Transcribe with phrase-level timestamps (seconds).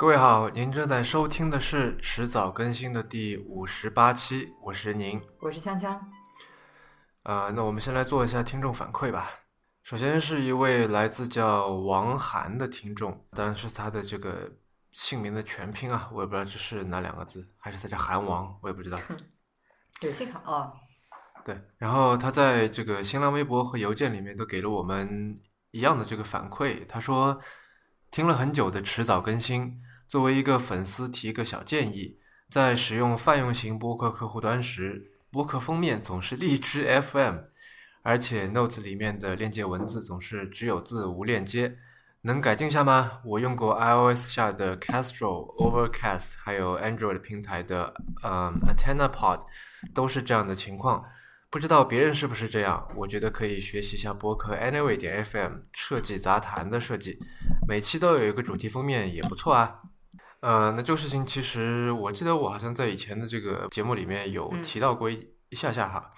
[0.00, 5.20] 各位好，您正在收听的是迟早更新的第五十八期，我是宁。
[5.40, 6.00] 我是锵锵。
[7.24, 9.30] 呃，那我们先来做一下听众反馈吧。
[9.82, 14.50] 首先是一位来自叫王涵的听众，当然是他的这个
[14.92, 18.98] 姓名的全拼啊，我也不知道这是哪两个字，还是他叫韩王，我也不知道。
[20.00, 20.72] 有幸好哦。
[21.44, 25.38] 对，然后他在这个新浪微博和邮件里面都给了我们
[25.72, 27.38] 一样的这个反馈，他说
[28.10, 29.78] 听了很久的迟早更新。
[30.10, 32.18] 作为一个粉丝，提个小建议：
[32.50, 37.36] 在使用泛用型播客客户端时，播客封面总是荔枝 FM，
[38.02, 41.76] 而且 Note 里面的链接文字总是只有字无链接，
[42.22, 43.20] 能改进下吗？
[43.24, 49.42] 我用过 iOS 下的 Castro、Overcast，还有 Android 平台的嗯 AntennaPod，
[49.94, 51.04] 都是这样的情况，
[51.50, 52.84] 不知道别人是不是这样？
[52.96, 57.16] 我觉得可以学习一下播客 Anyway 点 FM 设计杂谈的设计，
[57.68, 59.82] 每期都有一个主题封面，也不错啊。
[60.40, 66.12] 呃，那这个事情其实我记得我好像在以前的这个节目里面有提到过一一下下哈，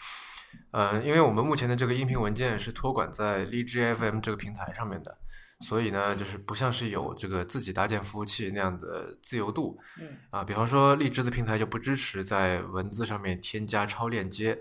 [0.70, 5.18] 呃，因为我们目前的这个音频文件是托管在荔枝 FM 这个平台上面的，
[5.62, 14.56] 所以呢，就是不像是有这个自己搭建服务器那样的自由度，嗯，啊，比方说荔枝的平台就不支持在文字上面添加超链接，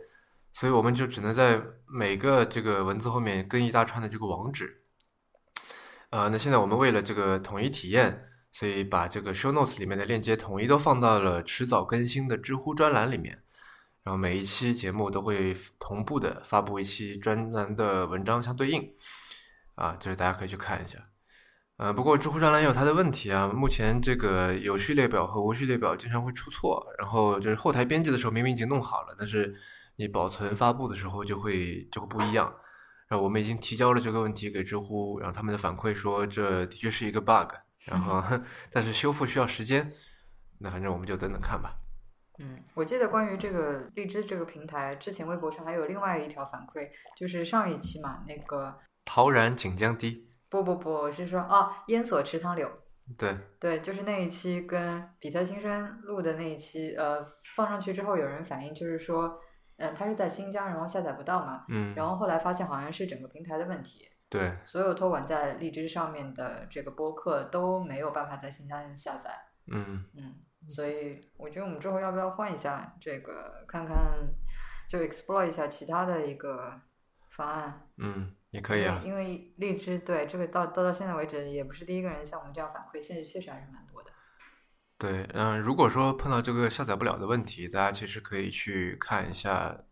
[0.53, 4.81] 所以我们就只能在每个这个文字后面跟一大串的这个网址，
[6.09, 8.25] 呃，那现在我们为了这个统一体验。
[8.51, 13.41] 所以把这个 show notes 里面的链接统一都放到了迟早更新的知乎专栏里面，
[14.03, 18.93] 然后每一期节目都会同步的发布一期专栏的文章相对应，
[19.75, 20.99] 啊，就是大家可以去看一下。
[21.77, 29.55] 呃，不过知乎专栏也有它的问题啊，目前这个有序列表和无序列表经常会出错，然后就是后台编辑的时候明明已经弄好了，但是
[29.95, 32.53] 你保存发布的时候就会就会不一样。
[33.07, 37.55] 然后我们已经提交了这个问题给知乎，然后他们的反馈说这的确是一个 bug。
[37.85, 38.23] 然后，
[38.71, 39.91] 但是修复需要时间，
[40.59, 41.75] 那反正我们就等等看吧。
[42.39, 50.27] 嗯，我记得关于这个荔枝这个平台，之前微博上还有另外一条反馈，就是上一期嘛，那个陶然锦江堤。
[50.49, 52.69] 不不不，我是说哦，烟锁池塘柳。
[53.17, 59.39] 对对，就是那一期跟比特新生录的那一期，呃，放上去之后有人反映，就是说，
[59.77, 64.05] 嗯，他是在新疆，然后下载不到嘛，嗯，然后后来发现好像是整个平台的问题。
[64.31, 69.29] 对，所有托管在荔枝上面的这个播客都没有办法在新疆下载。
[69.67, 70.35] 嗯嗯，
[70.69, 73.97] 所以我觉得我们之后要不要换一下这个，看看
[74.87, 76.79] 就 explore 一下其他的一个
[77.35, 77.89] 方案。
[77.97, 79.01] 嗯，也可以啊。
[79.03, 84.11] 因为荔枝对这个到到到现在为止也不是第一个人像我们这样反馈，现在确实还是蛮多的。
[84.97, 89.83] 对，嗯，如果说碰到这个下载不了的问题，大家其实可以去看一下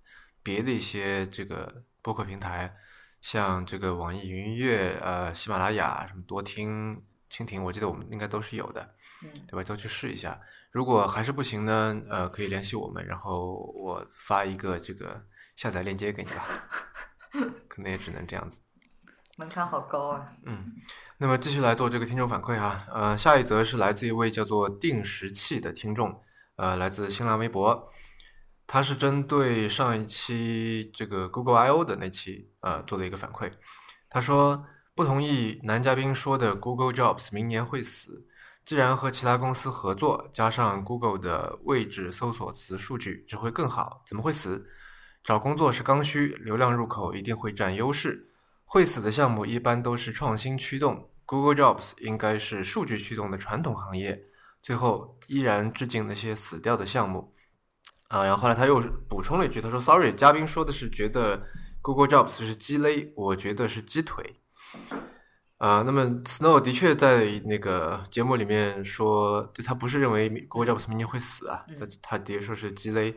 [0.42, 2.74] 别的一些这个播客平台。
[3.22, 9.64] 像这个网易云音乐、呃，喜马拉雅、什么多听、蜻蜓，我记得我们应该都是有的，嗯，对吧？
[9.64, 10.40] 都去试一下。
[10.72, 15.22] 如果还是不行呢，呃，可以联系我们，然后我发一个这个
[15.56, 16.46] 下载链接给你吧。
[17.68, 18.60] 可能也只能这样子。
[19.38, 20.32] 门槛好高啊。
[20.46, 20.74] 嗯，
[21.18, 22.86] 那么继续来做这个听众反馈哈。
[22.94, 26.22] 呃，下一则是来自一位叫做定时器的听众，
[26.56, 27.92] 呃，来自新浪微博。
[28.72, 33.52] 他是针对上一期这个 Google I O 的那期呃做的一个反馈，
[34.12, 34.64] 他说
[34.94, 38.28] 不同意男嘉宾说的 Google Jobs 明年会死，
[38.64, 44.68] 既然和其他公司合作，加上 Google 的位置搜索词数据只会更好，怎么会死？
[45.24, 48.30] 找工作是刚需，流量入口一定会占优势，
[48.66, 54.26] 会死的项目一般都是创新驱动，Google Jobs 应该是数据驱动的传统行业。
[54.62, 57.34] 最后依然致敬那些死掉的项目。
[58.10, 61.42] 啊，然后后来他又补充了一句，他说：“Sorry，嘉宾说的是觉得
[61.82, 64.36] Google Jobs 是鸡肋，我觉得是鸡腿。”
[65.58, 73.16] 啊，那么 Snow 的确在那个节目里面说，他不是认为 Google Jobs 明年会死啊，他他的确说是鸡肋。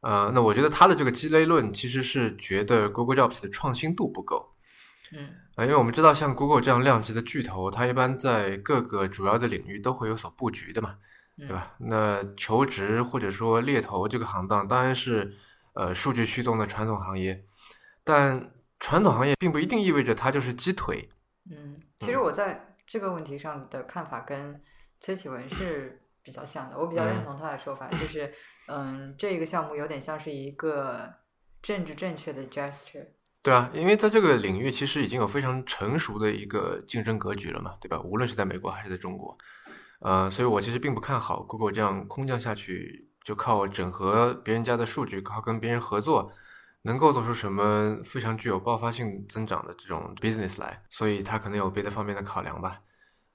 [0.00, 4.54] 呃，那我觉得他的这个鸡肋论其实是觉得 Google Jobs 的创新度不够。
[5.12, 10.96] 嗯，啊，因为我们知道像 Google 这样量级的巨头，它一般在各个主要的领域都会有所布局的嘛。
[11.38, 11.74] 对吧？
[11.78, 15.34] 那求职或者说猎头这个行当当然是，
[15.74, 17.44] 呃，数据驱动的传统行业，
[18.02, 21.10] 但传统行业并不一定意味着它就是鸡腿。
[21.50, 24.60] 嗯，其实我在这个问题上的看法跟
[25.00, 28.32] 崔启文是 比较像的，我比较认同他的说法，就是，
[28.68, 31.12] 嗯，这个项目有点像是一个
[31.62, 33.06] 政治正确的 gesture。
[33.42, 38.00] 对啊，因为在这个领域其实已经有非常成熟的一个竞争格局了嘛，对吧？
[38.00, 39.36] 无论是在美国还是在中国。
[40.00, 46.30] 呃，所以我其实并不看好 Google 这样空降下去，就靠整合别人家的数据，靠跟别人合作，
[46.82, 50.82] 能够做出什么非常具有爆发性增长的这种 business 来。
[50.90, 52.80] 所以它可能有别的方面的考量吧。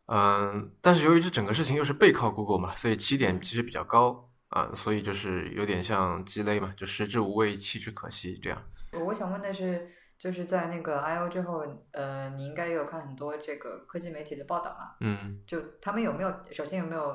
[0.08, 8.62] 嗯，但是由于这整个事情又是背靠 Google 嘛，所以起点其实比较高啊，所以就是有点像鸡肋嘛，就食之无味，弃之可惜这样。
[9.06, 9.90] 我想问的是，
[10.22, 14.96] 就是在那个 I O 之后，呃，你应该也有看很多这个科技媒体的报道嘛？
[15.00, 17.10] 嗯，就他们有没有首先有没有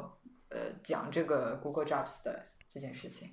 [0.49, 3.29] 呃讲这个 Google Jobs 的这件事情？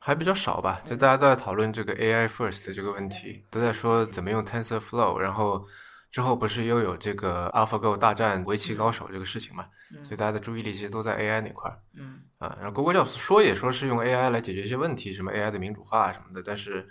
[0.00, 5.64] 还比较少吧，就大家都在讨论这个 AI first 这个问题，都在说怎么用 TensorFlow，然后
[6.10, 9.68] 之后不是又有这个 AlphaGo 大战围棋高手这个事情嘛？
[10.02, 11.80] 所以大家的注意力其实都在 AI 那块儿。
[11.96, 16.86] 嗯啊，然后 Google Jobs 说也说是用 AI 来解决一些问题，什么 AI 的民主化什么的，但是，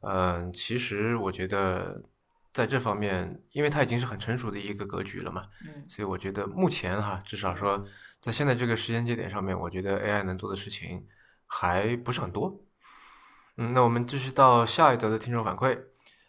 [0.00, 2.02] 嗯，其实我觉得
[2.52, 7.84] 在这方面，因为它已经是很成熟的一个格局了嘛，嗯所以我觉得目前哈，至少说
[8.20, 11.06] 在现在这个时间节点上面，我觉得 AI 能做的事情
[11.46, 12.64] 还不是很多。
[13.56, 15.78] 嗯，那我们继续到下一则的听众反馈。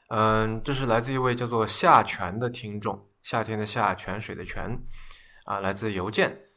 [0.09, 4.75] 嗯，这是来自一位叫做夏泉的听众，夏天的夏，泉水的泉，
[5.45, 6.48] 啊，来自邮件。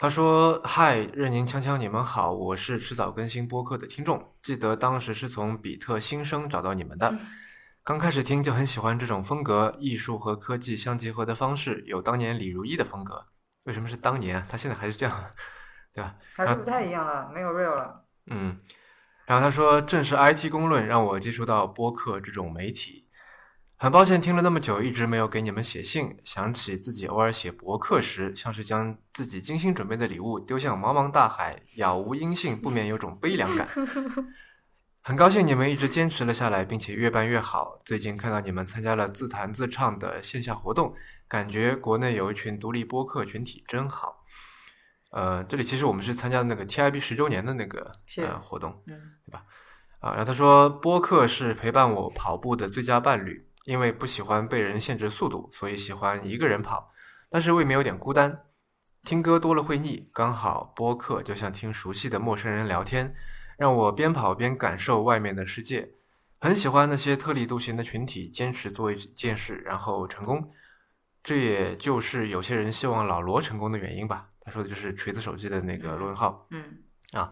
[0.00, 7.14] 他说：“嗨，任宁、锵锵，你们好，我是迟早更新播客的听众，记得当时是从比特新生找到你们的。
[7.84, 13.26] 刚开始听就很喜欢这种风格，艺术和科技相结合的方式，有当年李如一的风格。
[13.64, 14.46] 为什么是当年啊？
[14.48, 15.22] 他现在还是这样，
[15.92, 16.14] 对吧？
[16.32, 18.02] 还是不太一样了，没有 real 了。
[18.30, 18.58] 嗯，
[19.26, 22.99] 然后他说，正是 IT 公论让我接触到播客这种媒体。
[23.82, 26.14] 很抱歉听了那么久，一直没有给你们写信。
[26.22, 33.66] 想起自己偶尔写博客时，像是将自己精心准备的礼物丢向茫茫大海，杳无音信，不免有种悲凉感。
[35.00, 37.80] 很高兴你们一直坚持了下来，并且越办越好。
[37.82, 40.94] 最近看到你们参加了自弹自唱的线下活动，
[41.26, 44.26] 感觉国内有一群独立播客群体真好。
[45.10, 49.00] 呃，这里其实我们是参加那个 TIB 十周年的那个呃活动，嗯
[50.00, 56.90] 啊，然后他说播客是陪伴我跑步的最佳伴侣，因为不喜欢被人限制速度，所以喜欢一个人跑，
[57.30, 58.46] 但是未免有点孤单。
[59.04, 63.14] 听歌多了会腻，刚好播客就像听熟悉的陌生人聊天，
[63.56, 65.88] 让我边跑边感受外面的世界。
[66.40, 70.50] 很喜欢那些特立独行的群体，坚持做一件事然后成功，
[71.22, 74.30] 这也就是有些人希望老罗成功的原因吧。
[74.40, 76.48] 他说的就是锤子手机的那个罗永浩。
[76.50, 76.60] 嗯
[77.12, 77.30] 啊，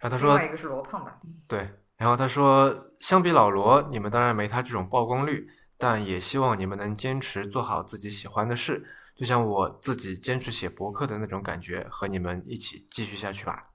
[0.00, 1.20] 然后他说另外一个是罗胖吧？
[1.46, 5.46] 对，然后他说，相比老罗，你们当然没他这种曝光率，
[5.78, 13.70] 但也希望你们能坚持做好自己喜欢的事，就像我自己坚持写博客的那种感觉，和你们一起继续下去吧。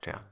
[0.00, 0.24] 这样，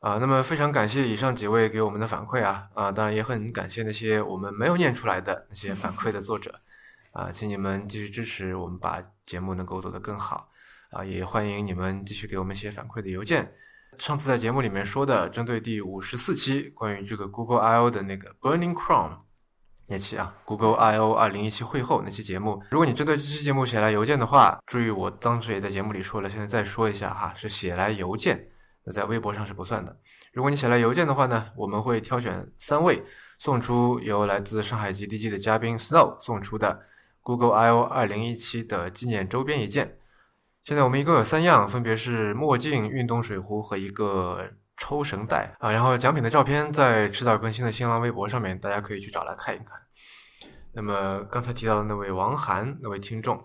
[0.00, 6.58] 啊、那么非常感谢以上几位给我们的反馈啊，啊、当然也很感谢那些我们没有念出来的那些反馈的作者，
[7.12, 10.48] 啊、请你们继续支持我们，把节目能够做得更好，
[10.90, 13.54] 啊、也欢迎你们继续给我们写反馈的邮件。
[13.98, 19.18] 上次在节目里面说的，针对第五十四期关于这个 Google I/O 的那个 Burning Chrome
[19.90, 28.50] 那期啊，Google I/O 二零一七会后那期节目，如果你针对这期节目写来邮件的话，注意我当时也在节目里说了，现在再说一下哈，是写来邮件，
[28.84, 29.96] 那在微博上是不算的。
[30.32, 33.02] 如果你写来邮件的话呢，我们会挑选三位
[33.40, 36.86] 送出由来自上海 GDG 的嘉宾 Snow 送出的
[37.22, 39.96] Google I/O 二零一七的纪念周边一件。
[40.62, 45.70] 现在我们一共有三样，分别是墨镜、运动水壶和一个抽绳带啊。
[45.70, 49.78] 然后奖品的照片在迟早更新的新浪微博上面，大家可以去找来看一看。
[50.72, 53.38] 那么刚才提到的那位王涵那位听众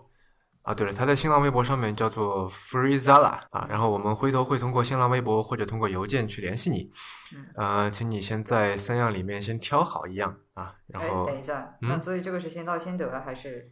[0.62, 3.66] 啊，对了，他在新浪微博上面叫做 Freezala 啊。
[3.68, 6.90] 然后我们回头会通过新浪微博或者通过邮件去联系你。
[7.34, 10.74] 嗯呃，请你先在三样里面先挑好一样啊。
[10.86, 13.70] 然哎，后等一下，嗯那所以这个是先到先得还是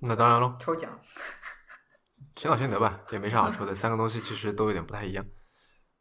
[0.00, 0.90] 那当然喽，抽奖？
[2.36, 5.24] 先到先得吧，也没啥好说的，三个东西其实都有点不太一样。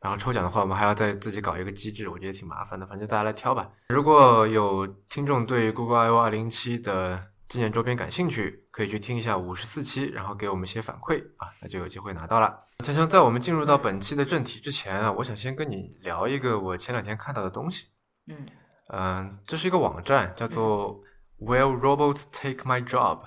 [0.04, 2.86] 然后抽奖的话，我们还要再自己搞一个机制，我觉得挺麻烦的。
[2.86, 3.72] 反正大家来挑吧。
[3.88, 7.18] 如果有听众对 Google I/O 二零七的
[7.48, 12.54] 纪念周边感兴趣，可以去听一下五十四期，然后给我们一些反馈啊，那就有机会拿到了。
[12.84, 17.86] 强强，在我们进入到本期的正题之前啊，我想先跟你聊一个我前两天看到的东西。
[18.28, 18.46] 嗯
[18.90, 21.00] 嗯、这是一个网站，叫做
[21.40, 23.22] Will Robots Take My Job？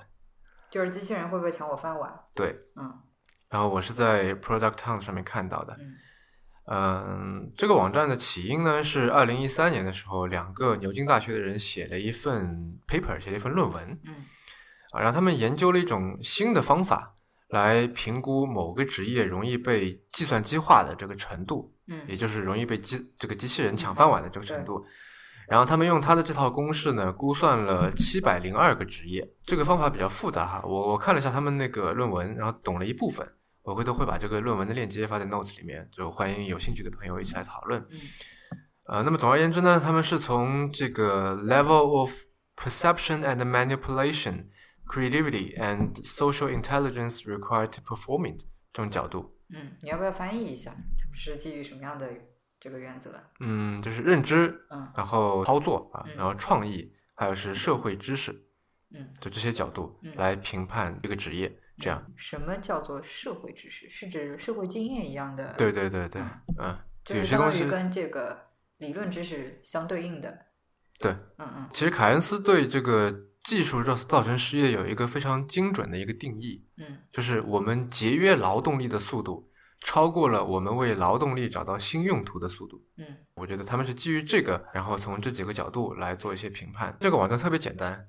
[0.69, 2.13] 就是机器人会不会抢我饭碗？
[2.35, 2.93] 对，嗯
[3.49, 5.73] 然后我是在 Product Hunt 上面看到的。
[5.73, 5.95] 嗯
[6.69, 14.15] 嗯，这个网站的起因呢是二零一三年的时候，两个牛津大学的人写了一份 paper，写了一份论文嗯
[14.91, 17.15] 啊，然后他们研究了一种新的方法
[17.49, 24.85] 来评估某个职业容易被计算机化的这个程度，嗯也就是容易被机这个机器人抢饭碗的这个程度。
[25.47, 29.25] 然后他们用他的这套公式呢，估算了七百零二个职业。
[29.45, 33.25] 这个方法比较复杂哈，我我看了一下他们那个论文，然后懂了一部分。
[33.67, 37.85] 我回头会把这个论文的链接发在 notes 里面，就欢迎有兴趣的朋友一起来讨论。
[37.89, 37.99] 嗯
[38.85, 42.09] 呃，那么总而言之呢，他们是从这个 level of
[42.55, 44.45] perception and manipulation
[44.87, 48.39] creativity and social intelligence required to perform it
[48.71, 49.35] 这种角度。
[49.49, 50.71] 嗯，你要不要翻译一下？
[50.71, 52.09] 它是基于什么样的
[52.61, 53.21] 这个原则？
[53.41, 58.31] 嗯，就是认知，嗯然后操作啊，嗯然后创意，还有是社会知识，
[58.95, 61.53] 嗯，就这些角度嗯来评判这个职业。
[61.79, 63.89] 这样，什么叫做社会知识？
[63.89, 65.53] 是指社会经验一样的？
[65.57, 66.21] 对对对对，
[66.59, 68.37] 嗯，就是有些东西跟这个
[68.77, 70.45] 理论知识相对应的。
[70.99, 82.83] 对，嗯嗯其实凯恩斯对这个技术造造成失业有一个非常精准的一个定义，嗯就是我们节约劳动力的速度超过了我们为劳动力找到新用途的速度。
[82.97, 83.05] 嗯
[83.35, 86.97] 我觉得他们是基于这个，然后从这几个角度来做一些评判。
[86.99, 88.07] 这个网站特别简单，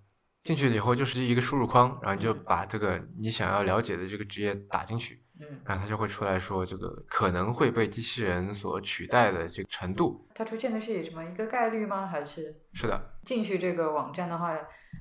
[0.49, 10.26] 进去了以后就是一个输入框，然后你就嗯把这个你想要了解的这个职业打进去，嗯，然后它就会出来说这个可能会被机器人所取代的这个程度。
[10.35, 12.07] 它出现的是以什么一个概率吗？
[12.07, 14.57] 还是是的，进去这个网站的话，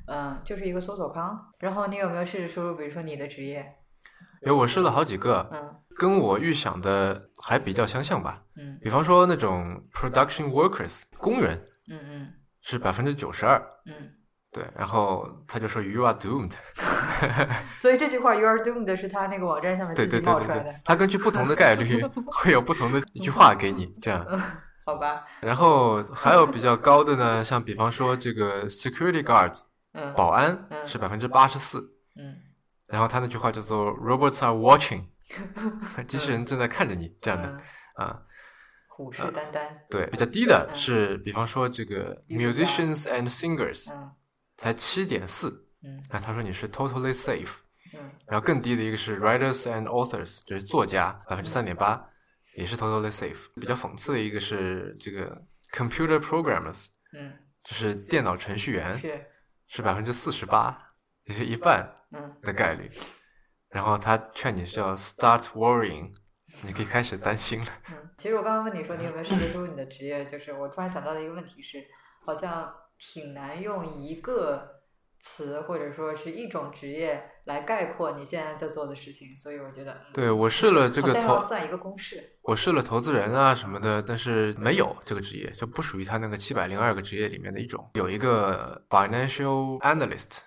[0.08, 1.40] 嗯、就是一个搜索框。
[1.60, 3.74] 然后你有没有试着输入，比如说你的职业？
[4.42, 8.44] 因为我试了好几个，嗯跟我预想的还比较相像吧。
[8.58, 14.12] 嗯比方说那种 production workers 工人嗯嗯是百分之九十二，嗯。
[14.58, 16.52] 对，然后他就说 you are doomed，
[17.78, 24.26] 所以这句话 “you are doomed” 是他那个网站上面对自己对对对对冒出来的，，他根据不同的概率 会有不同的一句话给你这样。
[24.86, 25.24] 好吧？
[25.42, 29.54] 然后还有比较高的呢，像比方说这个 security guard
[29.94, 31.80] 嗯保安嗯是百分之八十四，
[32.18, 32.38] 嗯
[32.88, 35.04] 然后他那句话叫做 robots are watching，
[36.08, 37.50] 机器人正在看着你这样的
[38.00, 38.22] 嗯，啊。
[38.88, 39.60] 虎视眈眈。
[39.92, 44.10] 对，比较低的嗯是比方说这个 musicians and singers 嗯
[44.58, 45.50] 才七点四，
[45.84, 47.58] 嗯啊，他说你是 totally safe。
[47.94, 52.10] 嗯然后更低的一个是 writers and authors，就是作家，百分之三点八，
[52.58, 53.48] 也是 totally safe。
[53.56, 57.34] 比较讽刺的一个是这个 computer programmers，嗯，
[57.64, 59.26] 就是电脑程序员，是
[59.68, 60.78] 是百分之四十八，
[61.24, 62.92] 也是一半嗯的概率。
[63.70, 66.12] 然后他劝你是要 start worrying，
[66.64, 67.68] 你可以开始担心了。
[67.90, 68.10] 嗯。
[68.18, 71.82] 其实我刚刚问你说你有没有试着输入你的职业，就是我突然想到的一个问题是，
[72.26, 74.82] 好像挺难用一个
[75.20, 82.38] 词或者说是一种职业来概括你现在在做的事情，所以我觉得嗯对我试了这个投要算一个公式。
[82.44, 87.90] 我试了投资人啊什么的，但是没有这个职业，就不属于他那个七百零二个职业里面的一种。
[87.96, 90.40] 有一个 financial analyst，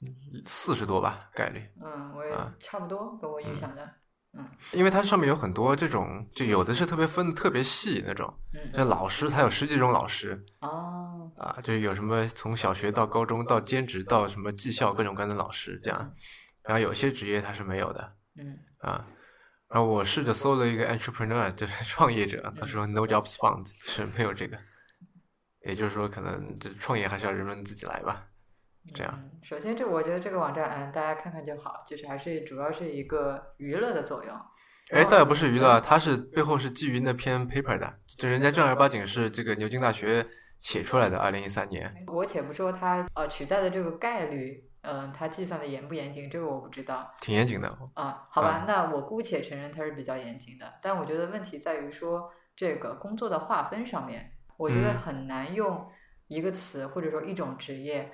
[0.46, 3.88] 四十多吧概率，嗯，我也啊差不多跟我预想的。
[4.72, 10.40] 因为它上面有很多这种，就有的是特别分的特别细那种，嗯像老师，他有十几种老师。
[10.60, 16.14] 哦，啊，就是有什么从小学到高中到兼职到什么技校各种各样的老师这样，
[16.62, 18.16] 然后有些职业它是没有的。
[18.36, 18.58] 嗯。
[18.78, 19.04] 啊。
[19.68, 24.56] 然后我试着搜了一个 entrepreneur，就是创业者，他说 no jobs found 是没有这个，
[25.64, 28.26] 也就是说可能这创业还是要人们自己来吧。
[28.94, 34.34] 这样嗯，首先这我觉得这个网站，嗯，大家看看就好，就是还是主要是一个娱乐的作用。
[34.90, 40.26] 哎，倒也不是娱乐，它是背后是基于那篇 paper 的，就人家正儿八经是这个牛津大学
[40.58, 41.94] 写出来的，二零一三年。
[42.08, 48.26] 我且不说它呃取代的这个概率，嗯、它计算的严不严谨，这个我不知道挺严谨的，啊。
[48.30, 55.88] 好吧，那我姑且承认它是比较严谨的，但我觉得问题在于说这个工作的划分上面，我觉得嗯很难用
[56.26, 58.10] 一个词或者说一种职业，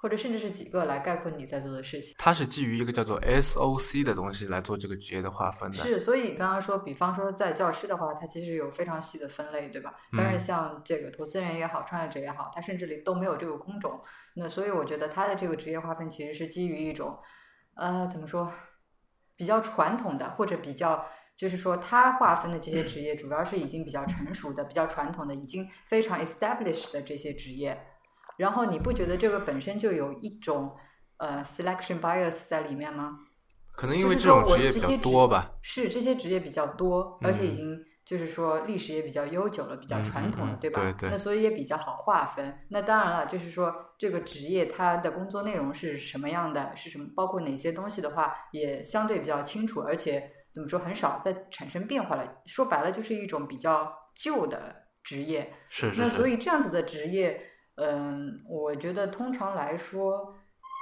[0.00, 2.14] 或者甚至是几个来概括你在做的事情。
[2.18, 5.76] 它是基于一个叫做 SOC 的东西来做这个职业的划分的。
[5.76, 9.94] 是，所以刚刚说，比方说在教师的话，它其实有非常细的分类，对吧？
[10.16, 14.00] 但是嗯像这个投资人也好，创业者也好，他甚至里都没有这个工种。
[14.34, 17.18] 那所以我觉得他的这个职业划分其实是基于一种，
[17.76, 18.52] 呃，怎么说，
[19.36, 21.06] 比较传统的，或者比较。
[21.36, 27.82] 就是说，他划分的这些职业，主要是已经比较成熟的、比较传统的、已经非常 established 的这些职业。
[28.40, 30.74] 然后，你不觉得这个本身就有一种
[31.18, 33.18] 呃 selection bias 在里面吗？
[33.76, 35.52] 可能因为就是说这种职业比较我这些多吧。
[35.62, 40.80] 是这些职业比较多，而且已嗯经就是说历史也比较悠久了，比较嗯传统了，对吧？
[40.82, 42.58] 对对那所以也比较好划分。
[42.70, 52.40] 那当然了，就是说这个职业它的工作内容是什么样的，是什么，包括哪些东西的话，也相对比较清楚，而且怎么说很少再产生变化了。
[52.46, 55.52] 说白了，就是一种比较旧的职业。
[55.68, 57.40] 是是是，那所以这样子的职业，
[57.80, 60.34] 嗯，我觉得通常来说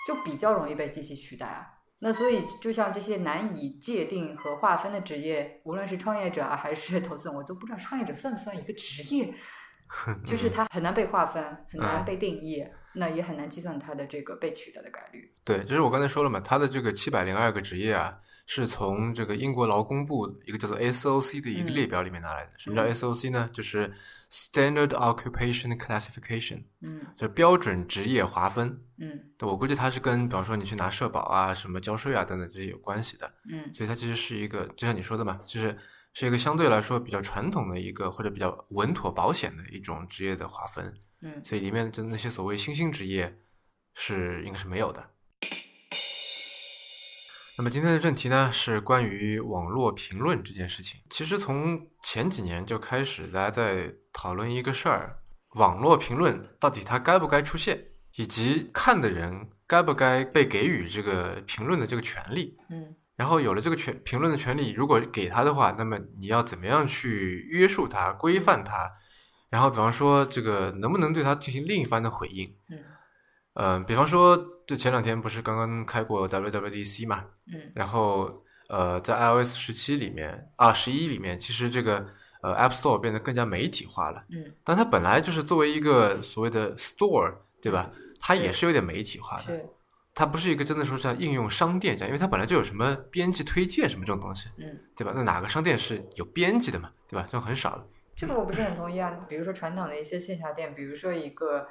[0.07, 1.67] 就比较容易被机器取代啊。
[2.01, 9.35] 那所以，就像这些难以界定和划分的职业，无论是创业者啊，还是投资人，我都不知道创业者算不算一个职业，
[10.27, 12.65] 就是它很难被划分，很难嗯被定义。
[12.95, 15.31] 那也很难计算他的这个被取代的概率。
[15.45, 18.19] 对，就是我刚才说了嘛，他的这个七百零二个职业啊，
[18.51, 22.53] 是从这个英国劳工部一个叫做 SOC 的一个列表里面拿来的。
[22.57, 23.51] 什么叫 SOC 呢？
[23.53, 23.93] 就是
[24.31, 28.83] Standard Occupation Classification，嗯就标准职业划分。
[28.97, 33.31] 嗯对我估计它是跟，比方说你去拿社保啊、什么交税啊等等这些有关系的。
[33.51, 35.77] 嗯所以它其实是一个，就像你说的嘛，就是
[36.15, 40.91] 是一个相对来说比较传统的一个或者比较稳妥保险的一种职业的划分。
[41.21, 43.39] 嗯所以里面的那些所谓新兴职业
[43.93, 45.07] 是应该是没有的。
[47.59, 51.01] 那么今天的正题呢，是关于网络评论这件事情。
[51.11, 55.19] 其实从前几年就开始，大家在讨论一个事儿：
[55.57, 57.85] 网络评论到底它该不该出现，
[58.15, 62.57] 以及看的人该不该被给予这个评论的这个权利。
[62.71, 68.89] 嗯然后有了这个权评论的权利，如果给他的话，那么你要怎么样去约束他、规范他？
[69.51, 72.55] 然后比方说这个能不能对他进行另一番的回应？
[72.71, 72.79] 嗯
[73.61, 74.37] 嗯、比方说
[74.67, 82.07] 就前两天不是刚刚开过 WWDC 嘛，嗯然后呃在 iOS 十七里面啊十一里面，其实这个
[82.43, 84.25] 呃 App Store 变得更加媒体化了。
[84.31, 87.91] 嗯，但它本来就是作为一个所谓的 Store，对吧？
[88.21, 89.47] 它也是有点媒体化的。
[89.47, 89.67] 对
[90.15, 94.79] 它不是一个真的说像应用商店这样，因为它本来就有什么编辑推荐什么这种东西，嗯。
[94.97, 95.13] 对吧？
[95.15, 97.23] 那哪个商店是有编辑的嘛，对吧？
[97.27, 97.87] 这种很少的。
[98.17, 99.11] 这个我不是很同意啊。
[99.29, 101.69] 比如说传统的一些线下店，比如说一个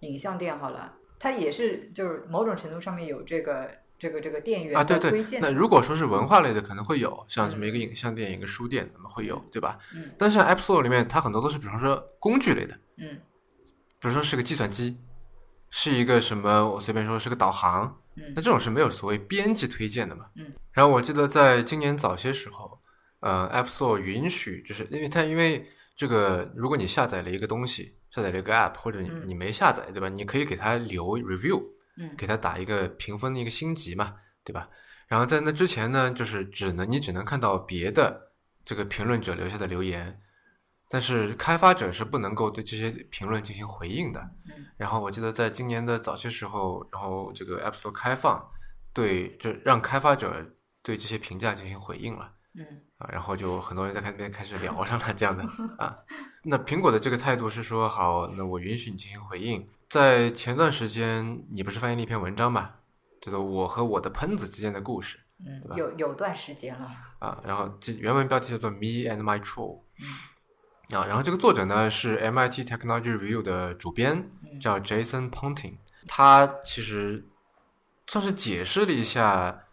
[0.00, 0.92] 影像店好了，
[1.24, 5.24] 它也是就是某种程度上面有这个这个这个店员啊，对对。
[5.40, 9.78] 那如果说是文化类的，可能会有，像什么一个影像店、一个书店，那么会有，对吧？
[9.94, 13.18] 嗯但是像 App Store 里面，它很多都是比方说工具类的，嗯
[13.98, 14.98] 比如说是个计算机，
[15.70, 20.26] 是一个什么，我随便说是个导航，嗯那这种是没有所谓编辑推荐的嘛。
[20.36, 20.52] 嗯。
[20.72, 22.78] 然后我记得在今年早些时候，
[23.20, 25.64] 呃，App Store 允许，就是因为它因为
[25.96, 30.08] 这个，如果你下载了一个东西，下载了一个 App，或者你嗯你没下载，对吧？
[30.08, 31.60] 你可以给它留 review，
[31.96, 34.68] 嗯给它打一个评分的一个星级嘛，对吧？
[35.08, 38.32] 然后在那之前呢，就是只能你只能看到别的
[38.64, 40.20] 这个评论者留下的留言，
[40.88, 44.20] 但是开发者是不能够对这些评论进行回应的。
[44.46, 48.44] 嗯然后我记得在今年的早些时候，然后这个 App Store 开放，
[48.92, 50.44] 对，就让开发者
[50.82, 52.64] 对这些评价进行回应了嗯
[52.98, 55.44] 啊，然后就很多人在那边开始聊上了这样的
[55.78, 55.96] 啊。
[56.44, 59.66] 那苹果的这个态度是说，好，那我允许你进行回应。
[59.88, 62.70] 在前段时间，你不是翻译了一篇文章嘛，
[63.20, 66.90] 叫做《我和我的喷子之间的故事》嗯，有有段时间了。
[67.18, 69.78] 啊，然后这原文标题叫做《Me and My Troll》。
[70.00, 75.78] 嗯啊，然后这个作者呢是 MIT Technology Review 的主编，嗯叫 Jason Ponting。
[76.06, 77.26] 他其实
[78.06, 79.64] 算是解释了一下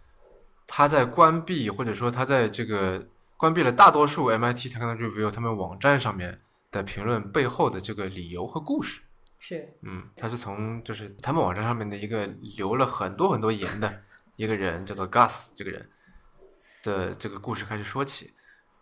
[0.65, 3.05] 他在关闭或者说他在这个
[3.36, 6.39] 关闭了大多数 MIT Technology Review 他们网站上面
[6.71, 9.01] 的评论背后的这个理由和故事。
[9.39, 12.25] 是嗯，他是从就是他们网站上面的一个
[12.57, 14.01] 留了很多很多言的
[14.38, 15.89] 一个人，叫做 Gus 这个人
[16.84, 18.31] 的这个故事开始说起。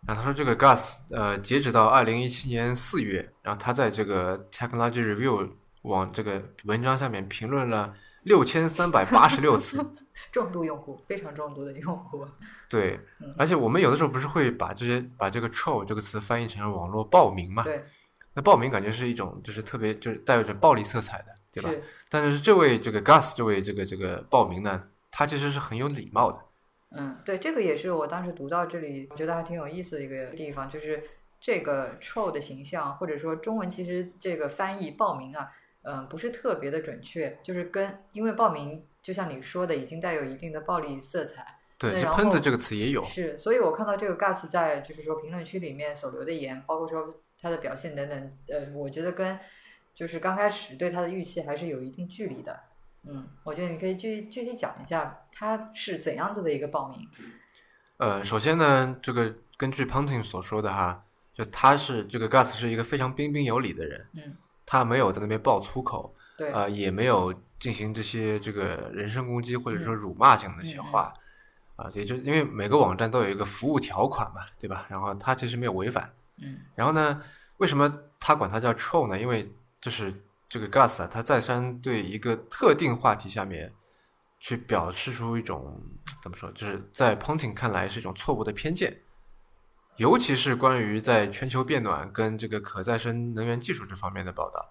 [0.06, 5.50] 然后他说，这个 Gus 呃，截止到二零一七年四月，然后他在这个 Technology Review
[5.82, 9.78] 网这个文章下面评论了六千三百八十六次。
[10.32, 12.26] 重度用户，非常重度的用户。
[12.68, 17.62] 对嗯，而且我们有的时候不是会把这些把这个 troll 这个词翻译成网络暴民嘛？
[17.62, 17.84] 对，
[18.34, 21.70] 那暴民感觉是一种就是特别就是带有着暴力色彩的，对吧？
[21.70, 26.38] 是但是这位这个 Gus 这位这个这个暴民呢，他其实是很有礼貌的。
[26.90, 31.02] 嗯，对，这个也是我当时读到这里，我觉得还挺有意思的一个地方，就是
[31.40, 35.48] 这个 troll 的形象，或者说中文其实这个翻译暴民啊，
[35.82, 43.02] 嗯、不是特别的准确，就是跟因为暴民就像你说的，已经带有一定的暴力色彩，对，喷子这个词也有。
[43.04, 47.08] 是，所以我看到这个 Gus 在就是说评论区里面所留的言，包括说
[47.40, 49.38] 他的表现等等，呃，我觉得跟
[49.94, 52.60] 就是刚开始对他的预期还是有一定距离的。
[53.08, 57.08] 嗯，我觉得你可以具具体讲一下他是怎样子的一个报名。
[57.96, 64.36] 呃，首先呢，这个根据 Punting 所说的哈，就他是这个 Gus 是一个非常彬彬有礼的人，嗯，
[64.66, 71.12] 他没有在那边爆粗口，对，呃，也没有进行这些这个人身攻击或者嗯说辱骂性的一些话，
[71.76, 74.86] 啊，也就因为每个网站都有一个服务条款嘛，对吧？
[74.88, 76.12] 然后他其实没有违反。
[76.42, 77.22] 嗯然后呢，
[77.58, 79.20] 为什么他管他叫 troll 呢？
[79.20, 80.12] 因为就是
[80.48, 83.70] 这个 Gus 啊，他再三对一个特定话题下面
[84.38, 85.80] 去表示出一种
[86.22, 89.02] 怎么说，就是在 Ponting 看来是一种错误的偏见，
[89.96, 94.66] 尤其是关于在全球变暖跟这个可再生能源技术这方面的报道。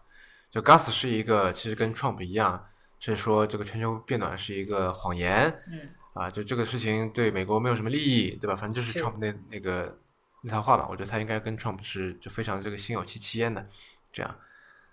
[0.50, 2.66] 就 Gus 是一个其实跟 Trump 一样，
[3.00, 8.56] 是说这个全球变暖是一个谎言，嗯啊，就这个事情对美国没有什么利益，对吧？
[8.56, 9.98] 反正就是是 Trump 那那个
[10.42, 13.68] 那套话吧，我觉得他应该跟 Trump 是就非常这个心有戚戚焉的，
[14.12, 14.36] 这样。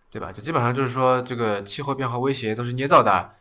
[0.09, 0.33] 对吧？
[0.33, 3.35] 就基本上就是说这个气候变化威胁都是捏造的，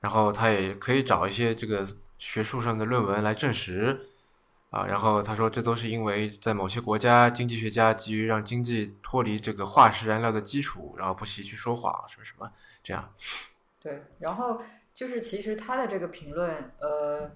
[0.00, 1.84] 然后他也可以找一些这个
[2.18, 3.98] 学术上的论文来证实。
[4.68, 12.48] 啊，然后他说，这都是因为在某些国家，经济学家急于让经济脱离这个化石燃料的基础，然后不惜去说谎，什么什么
[12.80, 13.12] 这样。
[13.80, 14.62] 对，然后
[14.92, 17.30] 就是其实他的这个评论，呃，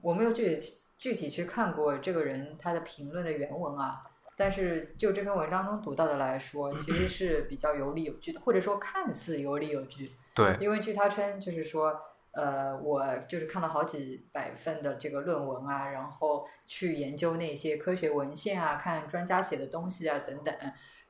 [0.00, 4.02] 我没有具体具体去看过这个人他的评论的原文啊，
[4.36, 10.10] 但是就这篇文章中读到的来说，其实是比较有理有据的，或者说看似有理有据。
[10.34, 12.00] 对，因为据他称，就是说。
[12.34, 20.54] 呃，我就是看了好几百份的这个论文啊，然后去研究那些科学文献啊，看专家写的东西啊等等。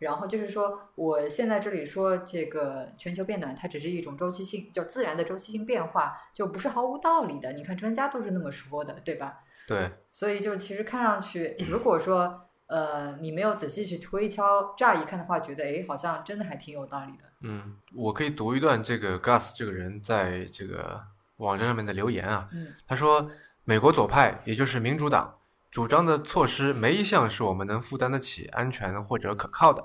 [0.02, 7.52] 然后就是说，我现在这里说这个全球变暖，它只是一种周期性，就自然的周期性变化，就不是毫无道理的。
[7.52, 9.38] 你看专家都是那么说的，对吧？
[9.66, 9.90] 对。
[10.10, 17.24] 所以就其实看上去，如果说呃你没有仔细去推敲，乍一看的话，觉得哎，好像真的还挺有道理的。
[17.40, 21.00] 嗯，我可以读一段这个 Gus 这个人在这个。
[21.38, 23.28] 网站上面的留言啊，嗯他说
[23.64, 25.40] ：“美国左派，也就是民主党
[25.72, 29.82] 主张的措施，没一项是我们能负担得起、安全或者可靠的。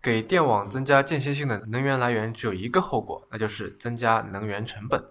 [0.00, 5.04] 给电网增加间歇性的能源来源，只有一个后果，那就是增加能源成本。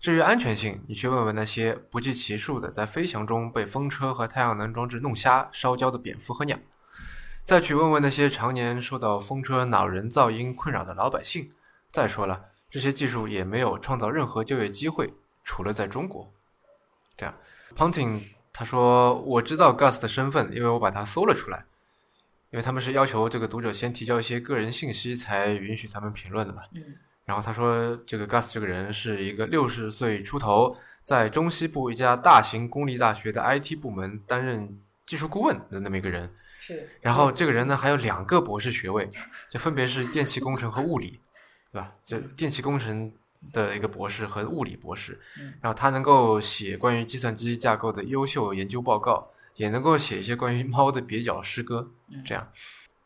[0.00, 6.58] 至于安全性，你去问问那些不计其数的在飞翔中被风车和太阳能装置弄瞎、烧焦的蝙蝠和鸟，
[7.44, 11.52] 再去问问那些常年受到风车恼人噪音困扰的老百姓。
[11.92, 15.14] 再说了。”这些技术也没有创造任何就业机会，
[15.44, 16.32] 除了在中国。
[17.16, 17.32] 这样
[17.76, 18.20] ，Ponting
[18.54, 21.66] 他说：“我知道 Gus 的身份，因为我把他搜了出来。
[22.50, 26.82] 因为他们是要求这个读者先提交一些个人信息，才允许他们评论的嘛。”嗯。
[27.24, 36.32] 然后他说：“这个 Gus 这个人是一个六十岁出头，在中西部一家大型公立大学的 IT 部门担任技术顾问的那么一个人。
[36.60, 36.88] 是。
[37.00, 39.10] 然后这个人呢，还有两个博士学位，
[39.50, 41.18] 就分别是电气工程和物理。”
[41.72, 41.92] 对吧？
[42.04, 43.12] 这电气工程
[43.52, 45.18] 的一个博士和物理博士，
[45.60, 51.90] 然后他能够写关于计算机架构的优秀研究报告，也能够写一些关于猫的蹩脚诗歌。
[52.24, 52.52] 这样，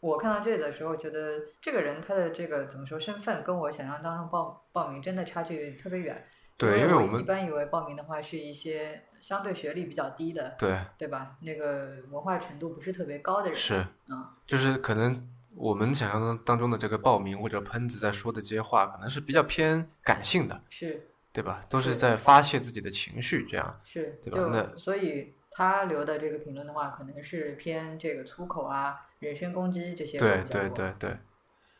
[0.01, 6.27] 我看到这里的时候，觉得这个人他的这个怎么说身份，跟我想象当中报报名真的差距特别远。
[6.57, 11.37] 对，因为我们一般以为报名的话是一些相对学历比较低的，对对吧？
[11.42, 15.29] 那个文化程度不是特别高的人，是嗯，就是可能。
[15.59, 21.61] 我们想象当当中的这个报名或者喷子在说的这些话，可能是比较偏感性的，是，对吧？
[21.68, 24.49] 都是在发泄自己的情绪，这样是，对吧？
[24.53, 30.16] 那所以他留的这个评论的话，可能是偏这个粗口啊、人身攻击这些。
[30.16, 31.16] 对对对对，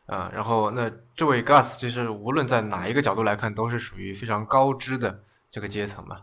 [0.07, 6.23] 啊，然后那这位 Gus 其实无论在哪一个角度来看，都是属于非常高知的这个阶层嘛。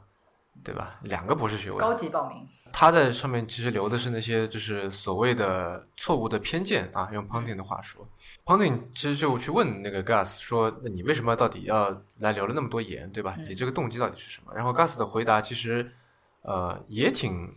[0.66, 1.00] 对吧？
[1.04, 2.46] 两个博士学位，高级报名。
[2.74, 7.08] 他在上面其实留的是那些就是所谓的错误的偏见啊。
[7.14, 8.06] 用 Ponting 的话说
[8.44, 13.38] ，Ponting 其实就去问那个 Gus 说：“那你为什么到底要来留了那么多言，对吧？
[13.48, 15.90] 你这个动机到底是什么？”然后 Gus 的回答其实
[16.42, 17.56] 呃也挺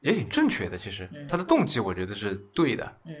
[0.00, 0.76] 也挺正确的。
[0.76, 2.92] 其实他的动机我觉得是对的。
[3.04, 3.14] 嗯，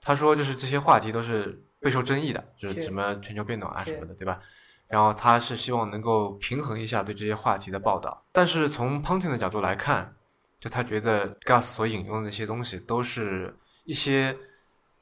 [0.00, 4.40] 他说就是这些话题都是备受争议的，就是什么全球变暖啊什么的，对吧？
[4.88, 10.14] 然后他是希望能够平衡一下对这些话题的报道，但是从 Ponting 的角度来看，
[10.60, 13.52] 就他觉得 Gus 所引用的那些东西都是
[13.84, 14.36] 一些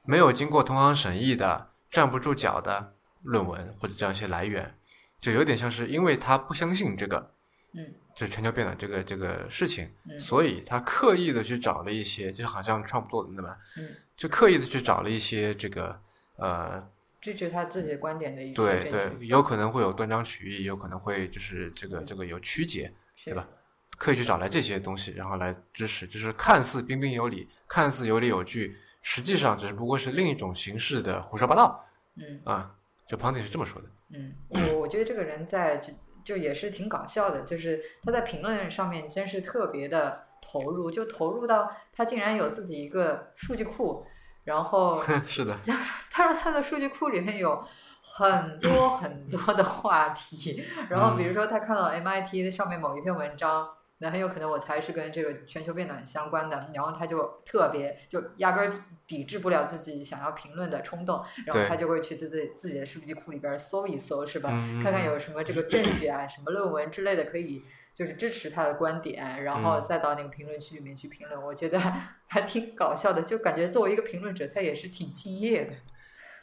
[0.05, 4.75] 没有经过同行审议的、站不住脚的论文或者这样一些来源，
[5.21, 7.31] 就有点像是因为他不相信这个，
[7.75, 16.01] 嗯，就是全球变暖这个这个事情，所以他刻意的去找了一些，就是好像 Trump 做的那么，嗯，就刻意的去找了一些这个
[16.37, 16.83] 呃。
[17.25, 22.93] 支持他自己的观点的一些对对，有可能会有断章取义，有可能会就是这个这个有曲解，
[23.25, 23.49] 对吧？
[23.97, 31.83] 可以去找来这些东西，然后来支持，就是看似彬彬有礼，看似有理有据，实际上只不过是另一种形式的胡说八道。
[32.17, 32.77] 嗯啊，
[33.09, 33.89] 就庞迪是这么说的。
[34.11, 44.07] 嗯，我我觉得这个人在就就也是挺搞笑的，就是他在评论上面真是特别的投入，就投入到他竟然有自己一个数据库。
[44.45, 45.59] 然后 是的，
[46.11, 47.63] 他说他的数据库里面有
[48.03, 58.73] 很多很多的话题，然后比如说他看到 MIT 上面某一篇文章，那很有可能我猜是跟这个全球变暖相关的，然后他就特别就压根儿
[59.07, 64.51] 抵制不了自己想要评论的冲动，然后他就会去自己自己的数据库里边搜一搜，是吧？
[64.83, 67.65] 看看有什么这个证据啊，什么论文之类的可以。
[67.95, 71.79] 就是支持他的观点，然后再到那个评论区里面去评论，我觉得
[72.27, 75.73] 还挺搞笑的，就感觉作为一个评论者，他也是挺敬业的。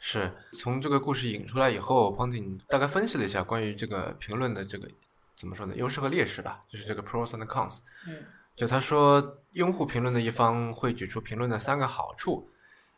[0.00, 4.88] 是从这个故事引出来以后，Ponting 大概分析了一下关于这个评论的这个
[5.36, 5.76] 怎么说呢？
[5.76, 7.80] 优势和劣势吧，就是这个 pros and cons。
[8.08, 8.24] 嗯，
[8.56, 12.48] 就他说，用户评论的一方会举出评论的三个好处，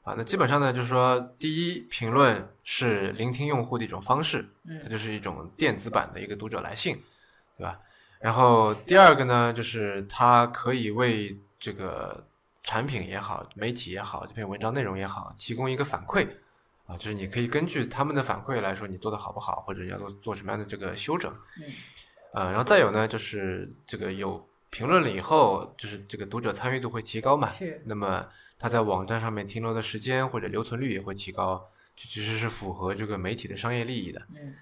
[0.03, 7.03] 啊，那基本上呢，就是说，第一，评论是聆听用户的一种方式，它嗯就是一种电子版的一个读者来信，
[7.59, 7.79] 对吧？
[8.25, 12.27] 然后第二个呢，就是它可以为这个
[12.63, 16.27] 产品也好、媒体也好、这篇文章内容也好，提供一个反馈
[16.87, 21.31] 啊，就是你可以根据他们的反馈来说你做的好不好，或者你要做做什么样的这个修整。
[21.59, 21.71] 嗯
[22.33, 28.27] 呃，然后再有呢，就是这个有评论了以后，就是这个读者参与度会提高嘛，是那么
[28.59, 31.63] 它在网站上面停留的时间或者留存率也会提高，
[31.95, 34.23] 这其实是符合这个媒体的商业利益的。
[34.35, 34.55] 嗯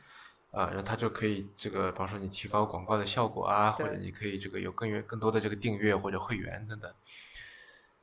[0.52, 6.92] 啊，然后它就可以这个，比方说你提高广告的效果啊，或者你可以这个有更远更多的这个订阅或者会员等等。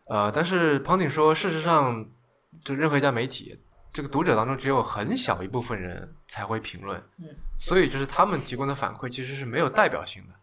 [0.05, 2.09] 呃，但是 Ponting 说，事实上，
[2.65, 3.59] 就任何一家媒体，
[3.93, 7.27] 这个读者当中只有很小一部分人才会评论，嗯
[7.59, 10.33] 所以就是他们提供的反馈其实是没有代表性的。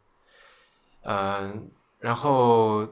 [1.08, 2.88] 嗯、然后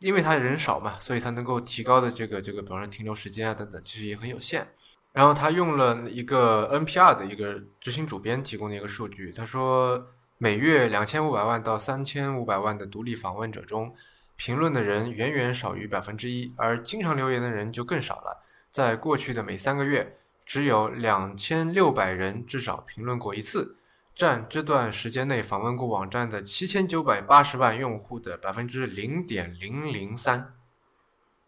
[0.00, 4.66] 因为他人少嘛，所以他能够提高的这个这个，比方说停留时间啊等等，其实也很有限。
[5.12, 13.94] 然后他用了一个 NPR 的一个执行主编提供的一个数据，他说每月两千五百万到三千五百万的独立访问者中，
[14.36, 18.42] 评论的人远远少于百分之一，而经常留言的人就更少了。
[18.70, 23.76] 在过去的每三个月，只有两千六百人至少评论过一次，
[24.14, 30.54] 占这段时间内访问过网站的七千九百八十万用户的百分之零点零零三。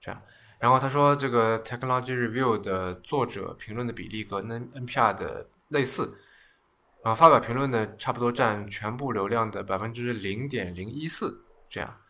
[0.00, 0.20] 这样，
[0.64, 6.16] 然后他说，这个 Technology Review 的作者评论的比例和 N NPR 的类似，
[7.02, 12.00] 啊，发表评论的差不多占全部流量的百分之零点零一四，这样，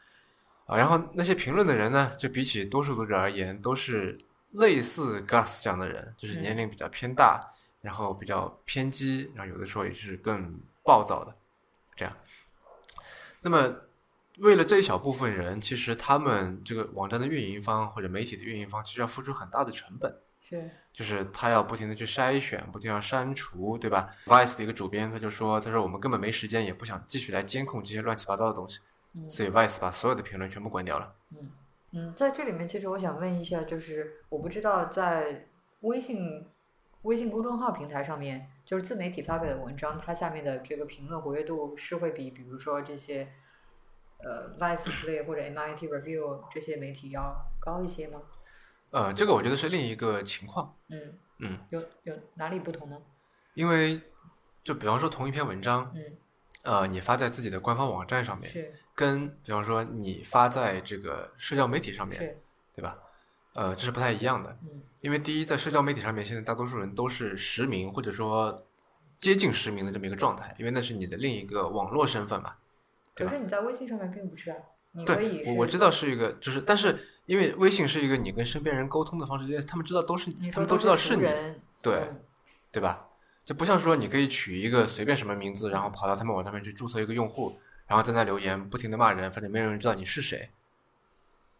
[0.66, 4.16] 啊，然后那些评论的人呢，就比起多数读者而言，都是
[4.52, 7.44] 类似 Gus 这样的人，就是年龄比较偏大，
[7.80, 11.34] 然后比较偏激，然后有的时候也是更暴躁的，
[11.96, 12.16] 这样。
[13.40, 13.74] 那么，
[14.38, 20.14] 为了这一小部分人，其实他们这个网站的运营方或者媒体的运营方，其实要付出很大的成本。
[20.46, 28.80] 是就是他要不停的去筛选，不停地要删除，对吧？Vice 的一个主编他就说，他说我们根本没时间，也不想继续来监控这些乱七八糟的东西，
[29.14, 31.14] 嗯所以 Vice 把所有的评论全部关掉了。
[31.30, 31.50] 嗯
[31.92, 35.46] 嗯，在这里面其实我想问一下，就是我不知道在
[35.80, 36.46] 微信
[37.02, 43.32] 微信公众号平台上面，就是自媒体发表的文章，它下面的这个评论活跃度是会比比如说这些
[44.24, 48.20] 呃 Vice 之类或者 MIT Review 这些媒体要高一些吗？
[48.90, 53.00] 呃，这个我觉得是另一个情况，嗯嗯，有有哪里不同呢？
[53.54, 54.00] 因为
[54.62, 56.16] 就比方说同一篇文章，嗯，
[56.62, 62.36] 呃，你发在自己的官方网站上面，是跟比方说你发在这个社交媒体上面，
[62.74, 62.96] 对吧？
[63.54, 64.56] 呃，这是不太一样的。
[64.62, 68.66] 嗯因为第一，在社交媒体上面，现在大多数人都是实名或者说
[69.20, 72.54] 接近实名的这么一个状态，因为那是你的另一个网络身份嘛。
[73.14, 74.56] 可是你在微信上面并不是啊，
[74.92, 81.22] 你可以，是我我知道是一个，就是但是因为微信是一个你跟身边人沟通的方式，因为他们知道都是他们都知道是是你，
[81.82, 82.20] 对嗯
[82.72, 83.06] 对吧？
[83.44, 90.50] 就不像说你可以取一个随便什么名字，然后跑到他们网站上面去注册一个用户，然后在那留言，不停的骂人，反正没有人知道你是谁，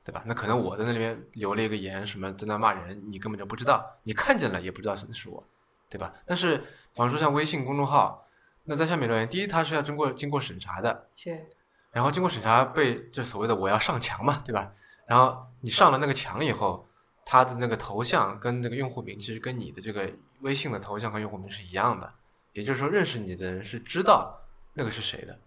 [0.03, 0.23] 对吧？
[0.27, 5.47] 那可能我在那里面留了一个言，什么在那骂人，你根本就不知道，你看见了也不知道是是我，
[5.91, 6.13] 对吧？
[6.25, 6.65] 但是，比
[6.95, 8.24] 方说像微信公众号，
[8.67, 11.47] 那在下面留言，第一它是要经过经过审查的，是
[11.93, 14.73] 然后经过审查被就所谓的我要上墙嘛，对吧？
[15.07, 16.89] 然后你上了那个墙以后，
[17.27, 22.11] 他的那个头像跟那个用户名其实跟你的这个微信的头像和用户名是一样的，
[22.53, 24.35] 也就是说认识你的人是知道
[24.73, 25.39] 那个是谁的。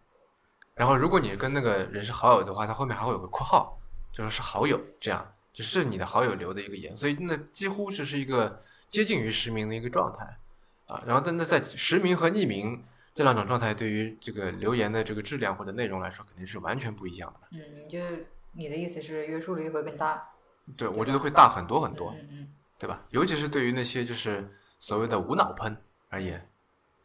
[0.75, 3.77] 然后如果你跟那个人是好友的话，他后面还会有个括号，
[4.13, 10.37] 就说是好友，这样只是你的好友留的一个言，所以那几乎是是一个接近于实名的一个状态
[10.85, 11.03] 啊。
[11.05, 12.85] 然后但那在实名和匿名。
[13.17, 17.47] 这两种状态对于这个留言的这个质量或者内容来说，肯定是完全不一样的。
[17.51, 20.23] 嗯，就是你的意思是约束力会更大
[20.77, 23.03] 对，我觉得会大很多很多，嗯嗯对吧？
[23.09, 25.75] 尤其是对于那些就是所谓的无脑喷
[26.09, 26.47] 而言，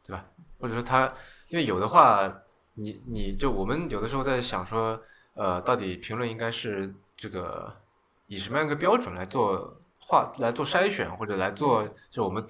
[0.07, 0.23] 对吧？
[0.61, 1.11] 或者说他，
[1.49, 2.31] 因为有的话，
[2.75, 7.75] 你你就我们有的时候在想说，呃，到底评论应该是这个
[8.27, 12.47] 以什么样一个标准来做划来做筛选，或者来做就我们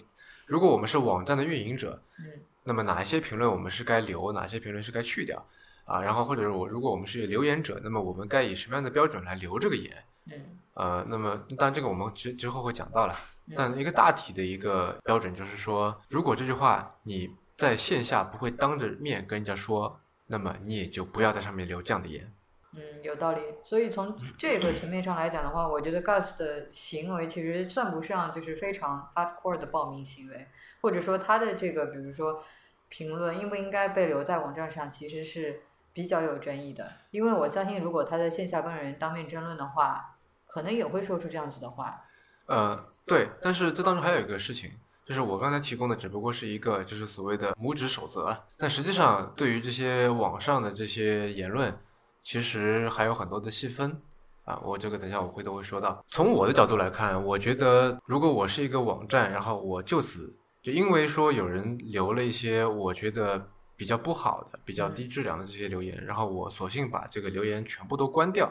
[0.47, 5.47] 如果我们是网站的运营者，嗯那么哪一些评论我们是该留，哪些评论是该去掉
[5.85, 6.01] 啊？
[6.01, 10.05] 然后或者是我如果我们是留言者，那么我们该以什么样的标准来留这个言？
[10.31, 13.15] 嗯呃，那么当然这个我们之之后会讲到了，
[13.49, 22.33] 嗯但一个大体的一个标准就是说，如果这句话你在线下不会当着面跟人家说，那么你也就不要在上面留这样的言。
[22.75, 23.41] 嗯，有道理。
[23.63, 30.49] 所以从这个层面上来讲的话，我觉得 Gus 的行为其实算不上就是非常 hardcore 的暴民行为，
[30.83, 32.45] 或者说他的这个，比如说
[32.89, 35.63] 评论应不应该被留在网站上，其实是
[35.95, 36.93] 比较有争议的。
[37.11, 40.17] 因为我相信，如果他在线下跟人当面争论的话，
[40.47, 42.05] 可能也会说出这样子的话。
[42.47, 44.73] 呃，对，但是这当中还有一个事情，
[45.07, 51.75] 就是我刚才提供的只不过是一个就是所谓的拇指守则，但实际上对于这些网上的这些言论，
[52.23, 54.03] 其实还有很多的细分
[54.45, 54.61] 啊。
[54.63, 56.05] 我这个等一下我回头会说到。
[56.09, 68.51] 从我的角度来看，我觉得如果我是一个网站，然后我就此就因为说有人留了一些我觉得比较不好的、比较低质量的这些留言，然后我索性把这个留言全部都关掉。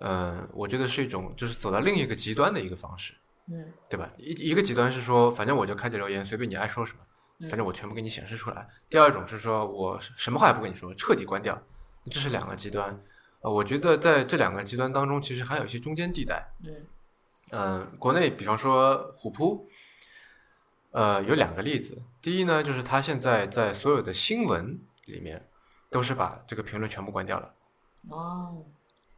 [0.00, 3.14] 嗯，我觉得是一种就是走到另一个极端的一个方式，
[3.50, 4.08] 嗯对吧？
[4.18, 7.00] 一一个极端是说，反正我就开着留言，随便你爱说什么，
[7.40, 8.68] 嗯反正我全部给你显示出来。
[8.88, 11.60] 第二种是说我什么话也不跟你说，彻底关掉，
[12.12, 12.96] 这是两个极端。
[13.40, 16.46] 呃，我觉得在这两个极端当中，其实还有一些中间地带。
[16.64, 16.86] 嗯
[17.50, 19.66] 嗯，国内比方说虎扑，
[20.90, 22.02] 呃，有两个例子。
[22.20, 25.46] 第一呢，就是他现在在所有的新闻里面，
[25.90, 27.54] 都是把这个评论全部关掉了。
[28.08, 28.64] 哦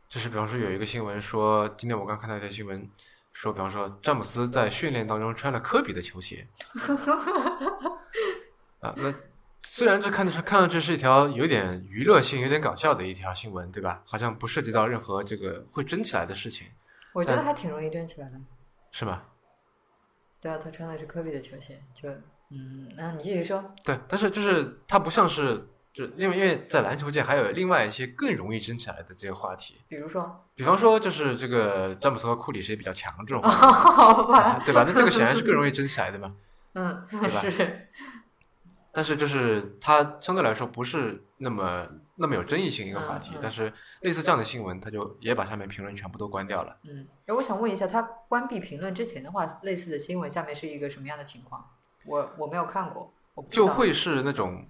[0.09, 2.91] 就是比方说有一个新闻说，今天我刚看到一条新闻，
[3.33, 6.49] 说比方说詹姆斯在训练当中穿了科比的球鞋，
[8.81, 9.15] 啊，那
[9.63, 14.03] 虽然这看着看上去是一条有点娱乐性、有点搞笑的一条新闻，对吧？
[14.05, 16.67] 好像不涉及到任何这个会争起来的事情，
[17.13, 18.41] 我觉得还挺容易争起来的。
[18.91, 19.29] 是吧？
[20.41, 22.09] 对啊，他穿的是科比的球鞋，就
[22.51, 23.75] 嗯，那你继续说。
[23.85, 34.85] 对，但是就是他不像是，就因为因为在篮球界还有另外一些更容易争起来的这个话题，比如说，比方说就是这个詹姆斯和库里谁比较强这种话好吧，，对吧？
[34.87, 36.35] 那这个显然是更容易争起来的嘛。
[36.75, 37.89] 嗯，对吧是，
[38.93, 41.87] 但是就是他相对来说不是那么
[42.21, 46.77] 那么有争议性一个话题，嗯嗯但是类似这样的新闻，他就也把下面评论全部都关掉了。
[46.85, 51.65] 嗯，哎，我想问一下，他关闭评论之前的话，类似的新闻下面是一个什么样的情况？
[52.05, 53.11] 我我没有看过，
[53.51, 54.63] 就会是那种，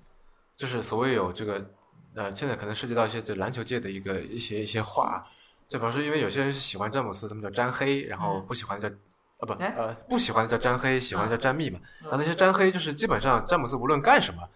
[0.57, 1.69] 就是所谓有这个
[2.15, 5.27] 呃，现在可能涉及到一些这篮球界的一个一些一些话，
[5.67, 8.97] 就比方说，因为有些人是喜欢詹姆斯，他们叫詹黑，然后嗯不喜欢的叫。
[9.41, 11.79] 啊不哎呃不喜欢的叫詹黑，喜欢的叫詹密嘛。
[11.83, 14.49] 嗯然后那些詹黑就是基本上詹姆斯无论干什么，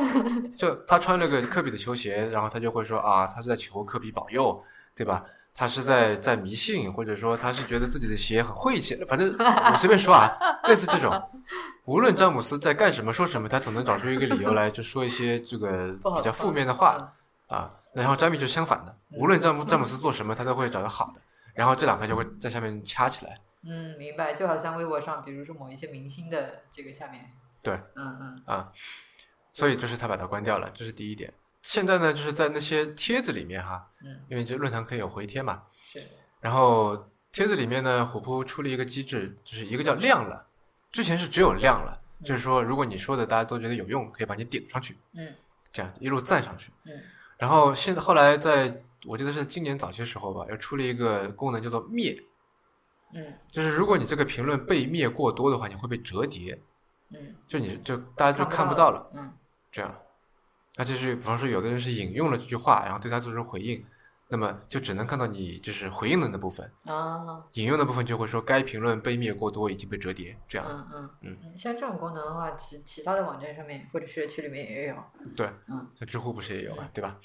[0.56, 4.62] 就他穿了个科比的球鞋，然后他就会说啊，他是在求科比保佑，
[4.94, 5.24] 对吧？
[5.52, 10.30] 他是在在迷信，或者说他是觉得自己的鞋很晦气，反正我随便说啊，
[10.64, 11.12] 类似这种。
[11.86, 17.12] 无论詹姆斯在干什么说什么，他总能找出一个理由来，就说一些这个比较负面的话
[17.48, 17.70] 啊。
[17.92, 21.20] 然后詹密就相反的，无论詹姆 詹姆斯做什么，他都会找到好的。
[21.52, 23.36] 然后这两个就会在下面掐起来。
[23.62, 27.30] 嗯，明白，就好像微博上，比如说某一些明星的这个下面，
[27.62, 28.42] 对，嗯嗯。
[28.46, 28.72] 啊，
[29.52, 31.32] 所以就是他把它关掉了，这是第一点。
[31.62, 36.02] 现在呢，就是在那些帖子里面哈，嗯，因为这论坛可以有回帖嘛，是，
[36.40, 40.46] 然后帖子里面呢，虎扑出了一个机制，就是一个叫亮了，
[40.90, 45.34] 之前是只有亮了，就是说如果你说的大家都觉得有用，可以把你顶上去，嗯。
[45.72, 46.72] 这样一路赞上去。
[46.84, 46.92] 嗯。
[47.38, 52.20] 然后现在后来在我记得是今年早些时候吧，又出了一个功能叫做灭，
[53.14, 53.34] 嗯。
[53.50, 56.60] 就是如果你这个评论被灭过多的话，你会被折叠，
[57.10, 59.10] 嗯，就你就大家就看看不不到了。
[59.14, 59.32] 嗯。
[59.72, 59.94] 这样，
[60.76, 63.84] 那就是比方说有的人是引用了这句话，然后对他做出回应，
[64.28, 71.38] 那么就只能看到你就是回应的那部分，啊，引用的部分就会说该评论被灭过多，已经被折叠，这样，嗯嗯嗯。
[71.44, 74.96] 嗯，像这种功能的话，其其他的网站上面或者社区里面也有，
[75.36, 77.18] 对，嗯，像知乎不是也有嘛，对吧？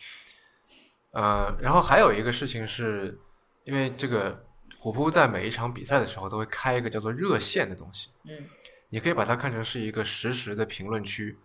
[1.12, 3.20] 呃，然后还有一个事情是，
[3.64, 4.46] 因为这个
[4.86, 8.46] 虎扑在每一场比赛的时候都会开一个叫做热线的东西，嗯。
[8.90, 11.36] 你可以把它看成是一个实时的评论区，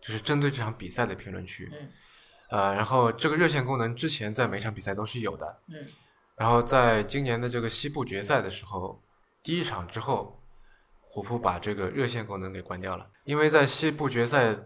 [0.00, 1.88] 就是针对这场比赛的评论区，嗯。
[2.48, 5.86] 呃，然后这个热线功能之前在每场比赛都是有的，嗯。
[6.34, 9.00] 然后在今年的这个西部决赛的时候，
[9.40, 10.42] 第一场之后，
[11.00, 14.58] 虎扑把这个热线功能给关掉了，因为在西部决赛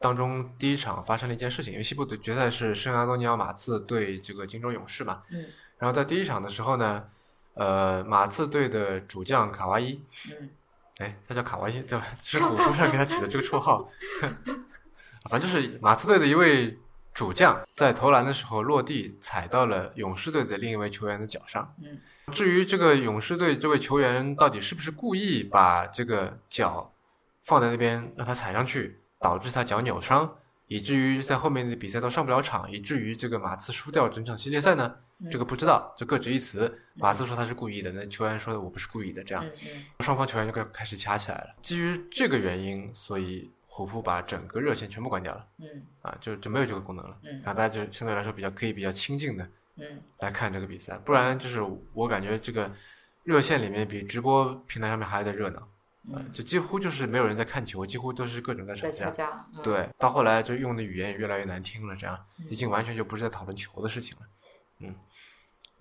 [0.00, 5.46] 当中第一场发生了一件事情，因为西部的决赛是圣安东尼奥马刺对这个金州勇士嘛，嗯。
[5.78, 7.08] 然后在第一场的时候呢，
[7.60, 10.48] 呃，马刺队的主将卡哇伊，嗯
[10.96, 13.86] 哎，他叫卡哇伊，这是虎扑上给他取的这个绰号，
[15.28, 16.78] 反正就是马刺队的一位
[17.12, 21.74] 主将在投篮的时候落地踩到了勇士队的另一位球员的脚上。
[21.82, 22.00] 嗯
[22.32, 26.90] 至于这个勇士队这位球员到底是不是故意把这个脚
[27.42, 30.36] 放在那边让他踩上去，导致他脚扭伤，
[30.68, 34.94] 以至于在后面的比赛都上不了场，以至于这个马刺输掉整场系列赛呢？
[35.22, 36.72] 嗯这个不知道，就各执一词。
[36.94, 39.44] 马刺说他是故意的，那球员说的我不是故意的，这样。
[40.00, 41.54] 双方球员就开开始掐起来了。
[41.60, 45.66] 基于这个原因，所以虎扑把整个热线全部关掉了嗯
[46.02, 47.16] 啊，就就没有这个功能了。
[47.22, 51.60] 嗯然后大家就相对来说比较可以比较亲近的嗯来看这个比赛，不然就是
[51.92, 52.70] 我感觉这个
[53.22, 59.10] 热线里面比直播平台上面还得热闹，啊，嗯，就几乎就是没有人在看球，几乎都是各种在吵架。
[59.10, 64.26] 架，嗯，对，到后来就用的语言也越来越难听了，这样嗯已经完全就不是在讨论球的事情了。
[64.80, 64.94] 嗯，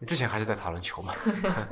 [0.08, 1.14] 之前还是在讨论球嘛。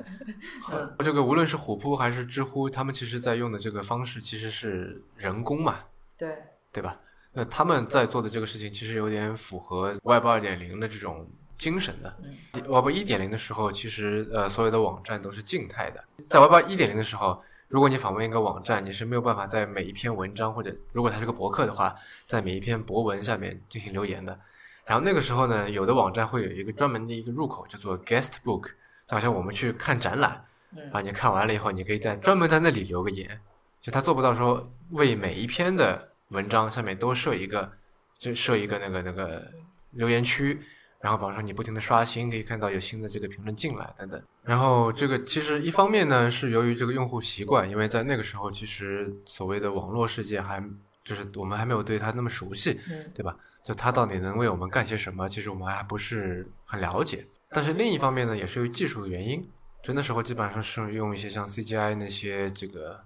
[0.99, 5.79] 这个无论是虎扑还是知乎，他们其实在用的这个方式其实是人工嘛，
[6.17, 6.35] 对，
[6.71, 6.99] 对吧？
[7.33, 12.17] 那他们在做的这个事情其实有点符合 Web 二点零的这种精神的。
[12.23, 16.03] 嗯 Web 一点零的时候，其实呃所有的网站都是静态的。
[16.27, 24.39] 在 Web 一点零的时候，如果你访问一个网站，你是没有办法在每一篇文章或者如果它是个博客的话，在每一篇博文下面进行留言的。
[24.87, 28.67] 然后那个时候呢，有的网站会有一个专门的一个入口，叫做 Guest Book，
[29.05, 33.39] 就好像我们去看展览嗯啊，你看完了以后，你可以在专门在那里留个言。
[33.81, 37.71] 就他做不到说为每一篇的文章上面都设一个，
[38.17, 39.45] 就设一个那个那个
[39.91, 40.59] 留言区，
[40.99, 44.21] 然后比方说你不停的刷新，可以看到有新的这个评论进来等等。
[44.43, 50.61] 然后这个其实一方面呢是由于这个用户习惯，因为在那个时候其实所谓的网络世界还
[51.05, 53.37] 就是我们还没有对它那么熟悉，嗯对吧？
[53.67, 57.27] 就它到底能为我们干些什么，其实我们还不是很了解。
[57.49, 59.45] 但是另一方面呢，也是由于技术的原因，
[59.83, 62.97] 就那时候基本上是用一些像 CGI 那些这个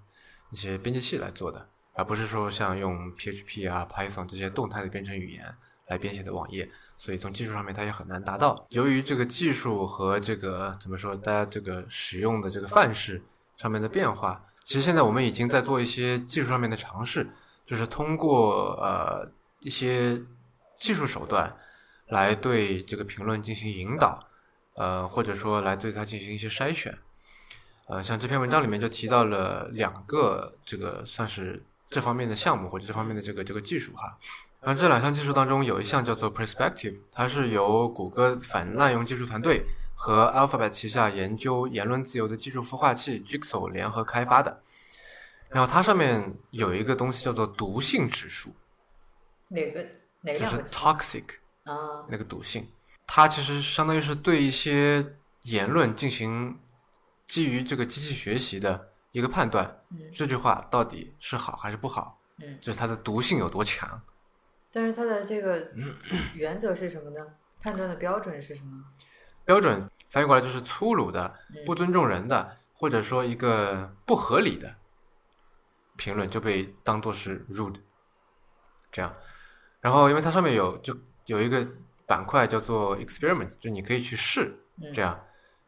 [0.52, 5.52] 一些编辑器来做的，而不是说像用 PHP 啊、Python 这些动态的编程语言
[5.88, 6.70] 来编写的网页。
[6.96, 8.64] 所以从技术上面它也很难达到。
[8.68, 13.20] 由于这个技术和这个怎么说，大家这个使用的这个范式
[13.56, 17.28] 上面的变化，其实现在我们已经在做一些技术上面的尝试，
[17.66, 20.22] 就是通过呃一些
[20.82, 21.56] 技术手段
[22.08, 24.18] 来对这个评论进行引导，
[24.74, 26.92] 呃，或者说来对它进行一些筛选。
[27.86, 34.18] 呃，像这篇文章里面就提到了两个这个算是这方面的项目或者这方面的这个这个技术哈。
[34.60, 39.64] 然后这两项技术当中有一项叫做 Perspective，它是由谷歌反滥用技术团队
[39.94, 44.60] 和 Alphabet 旗下研究言论自由的技术孵化器 Jigsaw 联合开发的。
[45.48, 48.52] 然后它上面有一个东西叫做毒性指数，
[49.48, 49.84] 哪个
[50.22, 51.24] 哪个就是 toxic
[51.64, 52.06] 啊？
[52.08, 52.66] 那个毒性，
[53.06, 55.04] 它其实相当于是对一些
[55.42, 56.58] 言论进行
[57.26, 64.00] 基于这个机器学习的一个判断，嗯这句话到底是好还是不好，嗯，就是它的毒性有多强。
[64.70, 65.70] 但是它的这个
[66.34, 67.26] 原则是什么呢？
[67.60, 68.82] 判断的标准是什么？
[69.44, 74.74] 标准翻译过来就是粗鲁的、嗯不尊重人的，或者说一个不合理的
[75.96, 77.76] 评论就被当做是 rude，
[78.90, 79.14] 这样。
[79.82, 81.66] 然后因为它上面有就有一个
[82.06, 85.20] 板块叫做 experiment，就你可以去试嗯这样。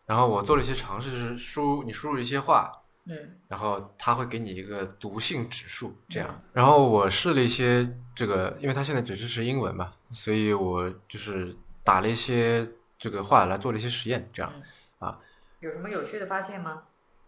[0.07, 2.71] 然后我做了一些尝试，是输你输入一些话，
[3.07, 6.43] 嗯然后它会给你一个毒性指数，这样嗯。
[6.55, 14.53] 然后我试了一些这个，因为它现在只支持英文嘛，所以我就是打了一些这个话来做了一些实验，这样
[15.01, 15.19] 啊。
[15.61, 16.83] 有什么有趣的发现吗？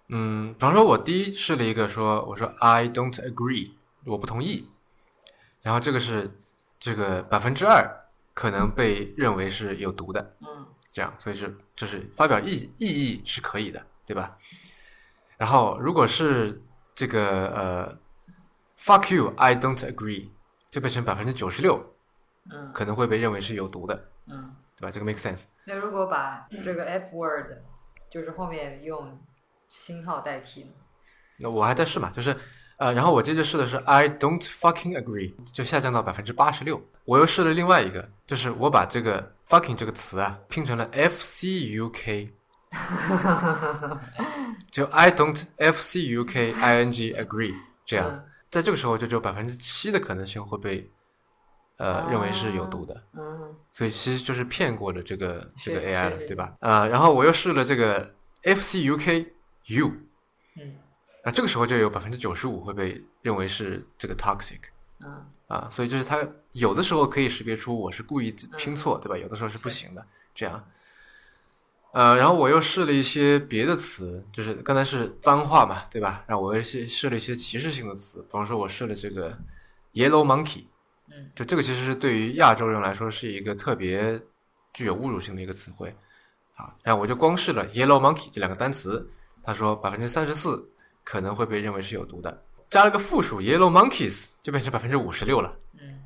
[0.08, 3.72] 嗯，比方说，我第一试了一个说，我说 I don't agree，
[4.04, 4.68] 我不同意，
[5.62, 6.30] 然后这个是
[6.86, 7.84] 这个百分之二
[8.32, 14.38] 可能被认为是有毒的，嗯这样，所以是就是发表异异议是可以的，对吧？
[15.36, 16.62] 然后如果是
[16.94, 17.98] 这个呃
[18.78, 20.30] ，fuck you，I don't agree，
[20.70, 21.84] 就变成百分之九十六
[22.52, 24.54] 嗯可能会被认为是有毒的，嗯。
[24.78, 24.90] 对吧？
[24.92, 25.44] 这个 make sense。
[25.64, 27.50] 那如果把这个 F word
[28.08, 29.18] 就是后面用
[29.68, 30.70] 星号代替呢？
[31.38, 32.36] 那我还在试嘛，就是
[32.78, 36.80] 呃，然后我接着试的是 I don't fucking agree，就下降到百分之八十六。
[37.04, 42.32] 我又试了另外一个，就是我把这个 fucking 这个词啊拼成了 F C U K，
[44.70, 47.54] 就 I don't F C U K I N G agree
[47.86, 50.90] 这样，嗯在这个时候就只有百分之七的可能性会被
[51.78, 53.02] 呃认为是有毒的。
[53.14, 56.54] 嗯所以其实就是骗过了这个这个 AI 了，是是对吧？
[56.60, 59.26] 呃，然后我又试了这个 FCUK
[59.66, 59.92] U，
[60.56, 60.74] 嗯
[61.26, 64.60] 那这个时候就有百分之九十五会被认为是这个 toxic
[65.00, 69.18] 嗯啊，所以就是它有的时候可以识别出我是故意拼错，对吧？
[69.18, 70.64] 有的时候是不行的，这样。
[71.92, 76.22] 呃，然后我又试了一些别的词，就是刚才是脏话嘛，对吧？
[76.28, 79.36] 然后我又试试了一些歧视性的词，比方说我试了这个
[79.94, 80.64] yellow monkey，
[81.10, 84.20] 嗯就这个其实是对于亚洲人来说是一个特别
[84.72, 85.92] 具有侮辱性的一个词汇
[86.54, 86.72] 啊。
[86.84, 89.08] 然后我就光试了 yellow monkey 这两个单词，
[89.42, 90.68] 他说百分之三十四
[91.06, 95.56] 可能会被认为是有毒的，加了个复数 yellow monkeys 就变成百分之五十六了。
[95.80, 96.02] 嗯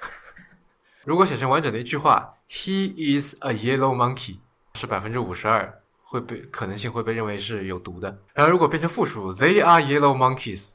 [1.04, 4.36] 如果写成完整的一句话，He is a yellow monkey
[4.74, 8.18] 是百分之五十二会被可能性会被认为是有毒的。
[8.34, 10.74] 然后如果变成复数，They are yellow monkeys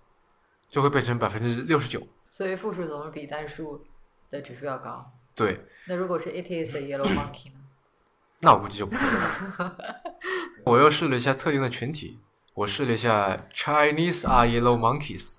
[0.69, 2.07] 就会变成百分之六十九。
[2.29, 3.85] 所以复数总是比单数
[4.31, 5.05] 的指数要高。
[5.35, 7.59] 对，那如果是 It is a yellow monkey 呢？
[8.39, 9.77] 那我估计就不会了。
[10.65, 12.19] 我又试了一下特定的群体，
[12.53, 15.35] 我试了一下 Chinese are yellow monkeys，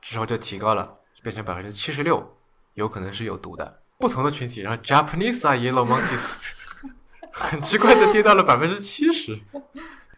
[0.00, 2.36] 之后就提高了，变成百分之七十六，
[2.74, 3.82] 有可能是有毒的。
[3.98, 6.38] 不同的群体，然后 Japanese are yellow monkeys
[7.32, 9.38] 很奇怪的跌到了百分之七十。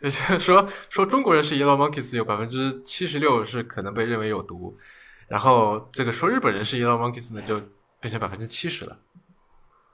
[0.02, 4.76] 也就是说，说中国人是 yellow monkeys，有百分之七十六是可能被认为有毒，
[5.28, 7.60] 然后这个说日本人是 yellow monkeys 呢，就
[8.00, 8.98] 变成百分之七十了。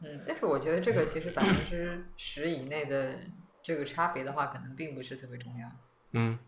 [0.03, 3.19] 嗯，但是我觉得这个其实百分之十以内的
[3.63, 5.69] 这个差别的话，可能并不是特别重要。
[6.13, 6.39] 嗯，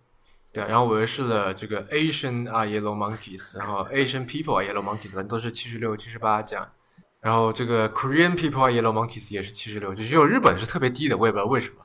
[0.53, 0.65] 对。
[0.65, 6.73] 然后我又试了这个 Asian 啊 yellow monkeys，然后 Asian people 啊 yellow monkeys，反正都是七十六、七十八这样。
[7.21, 11.85] 然后这个 Korean people 啊 yellow monkeys 也是七十六，就只有日本是特别低的，我也不知道为什么。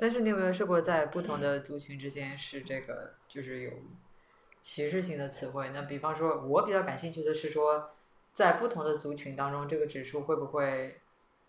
[0.00, 3.72] 但是你有没有试过在不同的族群之间是这个就是有
[4.60, 5.70] 歧视性的词汇？
[5.74, 7.90] 那比方说，我比较感兴趣的是说，
[8.32, 11.00] 在不同的族群当中，这个指数会不会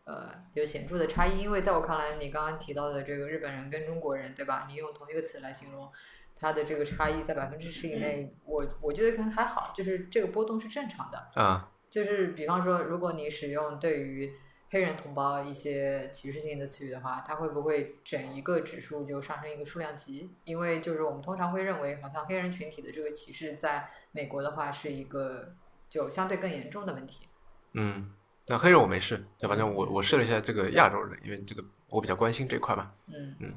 [0.09, 1.39] 呃有显著的差异？
[1.39, 4.65] 因为在我看来，你刚刚提到的这个日本人跟中国人，对吧？
[4.67, 5.87] 你用同一个词来形容，
[6.35, 11.29] 它的这个差异在百分之十以内，我我觉得可能还好，就是这个波动是正常的。
[11.35, 14.33] 啊，就是比方说，如果你使用对于
[14.71, 20.31] 黑人同胞一些歧视性的词语的话，它会不会整一个指数就上升一个数量级？
[20.43, 25.53] 因为就是我们通常会认为，好像黑人群体的这个歧视在美国的话是一个
[25.87, 27.27] 就相对更严重的问题。
[27.73, 28.11] 嗯，
[28.49, 32.91] 那黑人我没试，就反正我我试了一下这个亚洲人，因为这个我比较关心这块嘛。
[33.07, 33.53] 嗯嗯，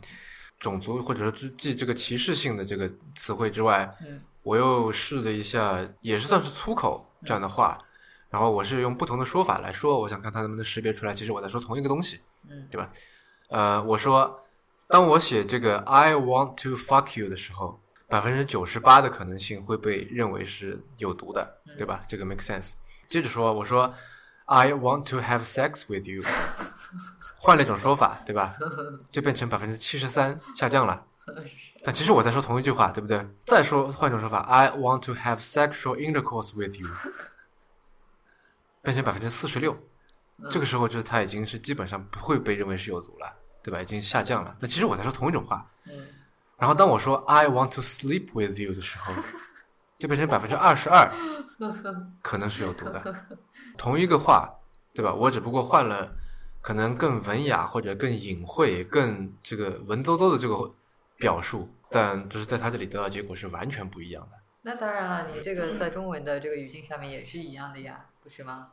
[0.60, 7.82] 种族或者说记这个歧视性的这个词汇之外，嗯我又试了一下，也是算是粗口这样的话。
[8.28, 12.20] 然后我是用不同的说法来说，我想看它能不能识别出来，其实我在说同一个东西，
[12.50, 12.90] 嗯对吧？
[13.48, 14.44] 呃，我说，
[14.88, 22.02] 当我写这个 "I want to fuck you" 的时候，百分之九十八的可能性会被认为是有毒的，对吧？
[22.08, 22.72] 这个 make sense。
[23.08, 23.92] 接着说，我说
[24.46, 26.22] "I want to have sex with you"，
[27.38, 28.54] 换了一种说法， 对吧？
[29.10, 31.04] 就变成百分之七十三下降了。
[31.84, 33.26] 但其实我在说同一句话，对不对？
[33.44, 36.88] 再说换一种说法，I want to have sexual intercourse with you，
[38.82, 39.76] 变成百分之四十六，
[40.50, 43.80] 这个时候就是它已经是基本上不会被认为是有毒了，对吧？
[43.82, 44.56] 已经下降了。
[44.60, 45.66] 但其实我在说同一种话。
[45.86, 46.06] 嗯
[46.58, 49.12] 然后当我说 I want to sleep with you 的时候，
[50.02, 51.08] 就变成百分之二十二，
[52.20, 53.00] 可能是有毒的。
[53.76, 54.52] 同一个话，
[54.92, 55.14] 对吧？
[55.14, 56.12] 我只不过换了
[56.60, 60.74] 可能更文雅或者更隐晦、更这个文绉绉的这个
[61.18, 64.36] 表述，但就是在他这里得到结果是完全不一样的。
[64.62, 68.70] 那当然了，你这个在中文的这个语境下面也是一样的呀，不是吗？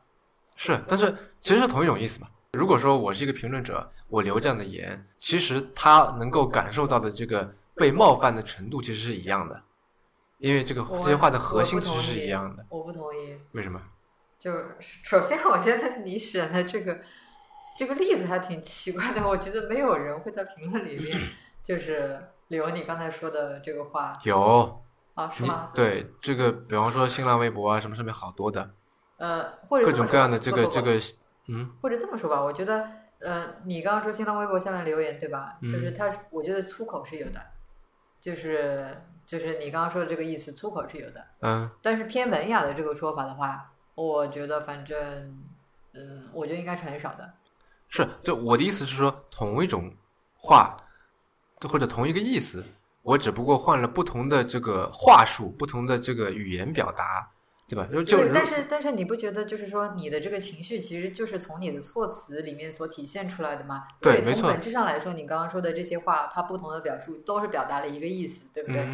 [0.55, 2.27] 是，但是其实是同一种意思嘛。
[2.53, 9.61] 如果说我是一个评论者，我留这样的言，其实他能够感受到的这个被冒犯的程度其实是一样的，
[10.39, 12.65] 因为这个这些话的核心其实是一样的。
[12.69, 13.37] 我不同意。
[13.53, 13.79] 为什么？
[14.39, 17.01] 就是首先，我觉得你选的这个
[17.77, 19.27] 这个例子还挺奇怪的。
[19.27, 21.19] 我觉得没有人会在评论里面
[21.61, 22.17] 就是
[22.47, 24.81] 留你刚才说的这个话有
[25.13, 25.71] 啊，是你吗？
[25.75, 28.71] 对这个，比方说新浪微博啊什么上面好多的
[29.17, 30.97] 呃，或者各种各样的这个这个，
[31.49, 35.57] 嗯或者这么说吧，我觉得，呃，你刚刚说新浪微博下面留言对吧？
[35.61, 37.41] 嗯就是他，我觉得粗口是有的，
[38.21, 38.95] 就是
[39.29, 41.23] 就是你刚刚说的这个意思，粗口是有的。
[41.41, 44.97] 嗯但是偏文雅的这个说法的话，我觉得反正，
[45.93, 47.31] 嗯，我觉得应该是很少的。
[47.89, 49.93] 是，就我的意思是说，同一种
[50.35, 50.75] 话
[51.61, 52.65] 或者同一个意思，
[53.03, 57.29] 我只不过换了不同的这个话术，不同的这个语言表达，
[57.69, 57.87] 对吧？
[57.91, 63.83] 就就对，但是但是你不觉得就是说你的这个情绪其实就是从你的措辞里面所体现出来的吗？
[64.01, 68.87] 对没错从本质上来说，你刚刚说的这些话，它不同的表述都是表达了一个意思，对不对？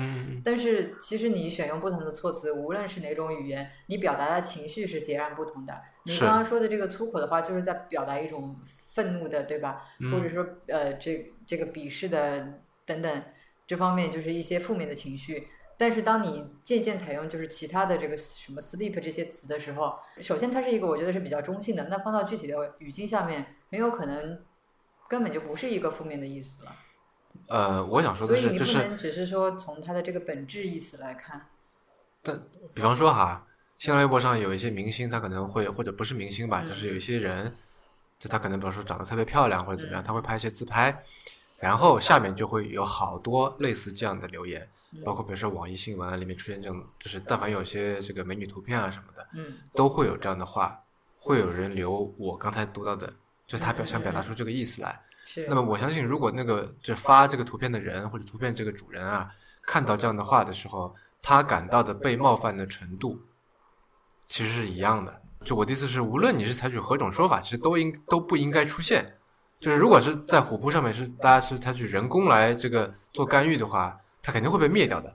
[0.43, 5.73] 但是其实你选用不同的措辞，无论是哪种语言，你表达的情绪是截然不同的。
[6.03, 8.55] 你刚刚说的这个粗口的话，就是在表达一种
[8.91, 9.83] 愤怒的，对吧？
[10.01, 13.23] 嗯或者说呃，这这个鄙视的等等
[13.65, 15.47] 这方面，就是一些负面的情绪。
[15.77, 24.39] 但是当你渐渐采用就是其他的这个什么 sleep 这些词的时候，首先它是一个我觉得是比较中性的，那放到具体的语境下面，很有可能
[25.09, 26.75] 根本就不是一个负面的意思了。
[27.47, 31.49] 呃，我想说的是，就是你不能只是说从它的这个本质意思来看。
[32.23, 32.41] 但
[32.73, 33.45] 比方说哈，
[33.77, 37.53] 新浪微博上有一些明星，他可能会或者不是明星吧，嗯就是有一些人，
[38.17, 41.03] 就他可能比方说长得特别漂亮或者怎么样，嗯他会拍一些自拍，
[41.59, 44.67] 然后下面就会有好多类似这样的留言，嗯
[45.03, 50.79] 包括比如说网易新闻啊里面出现这种，就是但凡有些这个美女图片啊什么的，嗯都会有这样的话，
[51.17, 53.07] 会有人留我刚才读到的，
[53.47, 55.01] 就是他表想表达嗯出这个意思来。
[55.25, 55.45] 是。
[55.49, 59.29] 那么我相信，如果那个就发这个图片的人或者图片这个主人啊，
[59.63, 63.19] 看到这样的话的时候，他感到的被冒犯的程度，
[64.27, 65.21] 其实是一样的。
[65.43, 69.17] 就我的意思是，无论你是采取何种说法，其实都应都不应该出现。
[69.59, 75.13] 就是如果是在虎扑上面是大家是采取人工来这个做干预的话，它肯定会被灭掉的，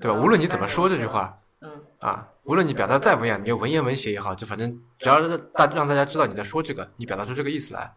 [0.00, 0.18] 对吧？
[0.18, 7.94] 嗯无论你怎么说这句话嗯啊，无论你表达再文雅，你用文言文写也好，就反正只要让大让大家知道你在说这个，你表达出这个意思来，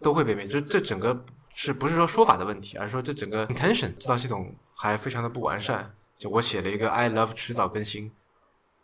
[0.00, 0.46] 都会被灭。
[0.46, 5.92] 就这整个是不是说说法的问题，而是说这整个 intention 这套系统还非常的不完善。
[6.16, 8.12] 就我写了一个 I love 迟早更新，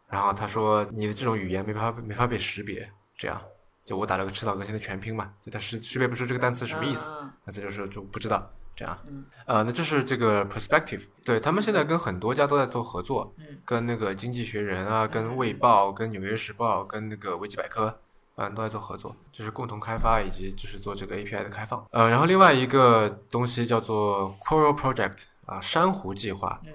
[0.09, 3.41] 然后他说你的这种语言没法没法被识别，这样
[3.85, 8.99] 就我打了个迟早更新的全拼嘛，就它识识别不出这个单词什么意思，嗯那这就是就不知道这样。
[9.07, 17.99] 嗯呃，那这是这个 perspective，对他们现在跟很多家都在做合作，嗯跟那个经济学人啊，跟卫报、跟纽约时报、跟那个维基百科，
[18.37, 21.85] 嗯，都在做合作，就是共同开发以及就是做这个 API 的开放。
[21.91, 26.61] 呃，然后另外一个东西叫做 Coral Project 啊，珊瑚计划。
[26.65, 26.73] 嗯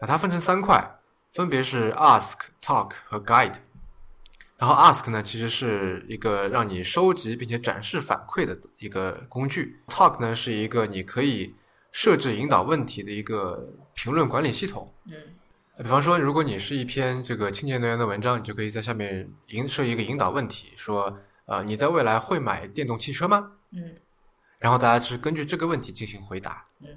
[0.00, 0.80] 那它分成三块，
[1.32, 3.54] 分别是 Ask、Talk 和 Guide。
[4.58, 9.80] 然后 Ask 呢，其实是一个让你收集并且展示反馈的一个工具。
[9.86, 11.54] Talk 呢，是一个你可以
[11.92, 14.92] 设置引导问题的一个评论管理系统。
[15.06, 15.14] 嗯
[15.80, 23.52] 比方说，如果你是一篇这个清洁能源的文章，你就可以在下面引设一个引导问题，说，呃，你在未来会买电动汽车吗？
[23.70, 23.94] 嗯
[24.58, 26.66] 然后大家是根据这个问题进行回答。
[26.80, 26.88] 嗯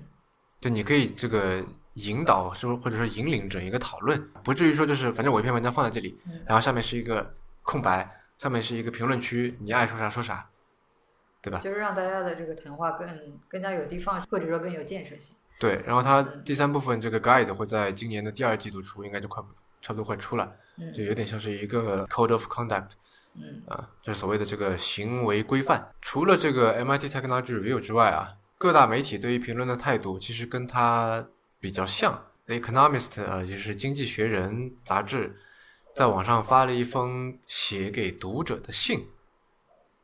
[0.60, 7.32] 就你可以这个引导，是不是或者说引领整一个讨论，不至于说就是反正我一篇文章放在这里，嗯然后下面是一个
[7.64, 10.50] 空白，上面是一个评论区，你爱说啥说啥，
[11.42, 11.60] 对吧？
[11.60, 13.08] 就是让大家的这个谈话更
[13.48, 15.36] 更加有的放矢，或者说更有建设性。
[15.60, 19.44] 对，然后它嗯第三部分这个 guide 会在今年的第二季度出，应该就快
[19.82, 22.94] 差不多快出了，嗯就有点像是一个 code of conduct
[23.36, 25.88] 嗯啊，就是所谓的这个行为规范。
[26.02, 31.26] 除了这个 MIT Technology Review 之外啊，各大媒体对于评论的态度其实跟它
[31.60, 32.20] 比较像。
[32.48, 35.40] The Economist 呃，就是《经济学人》杂志，
[35.94, 39.08] 在网上发了一封写给读者的信，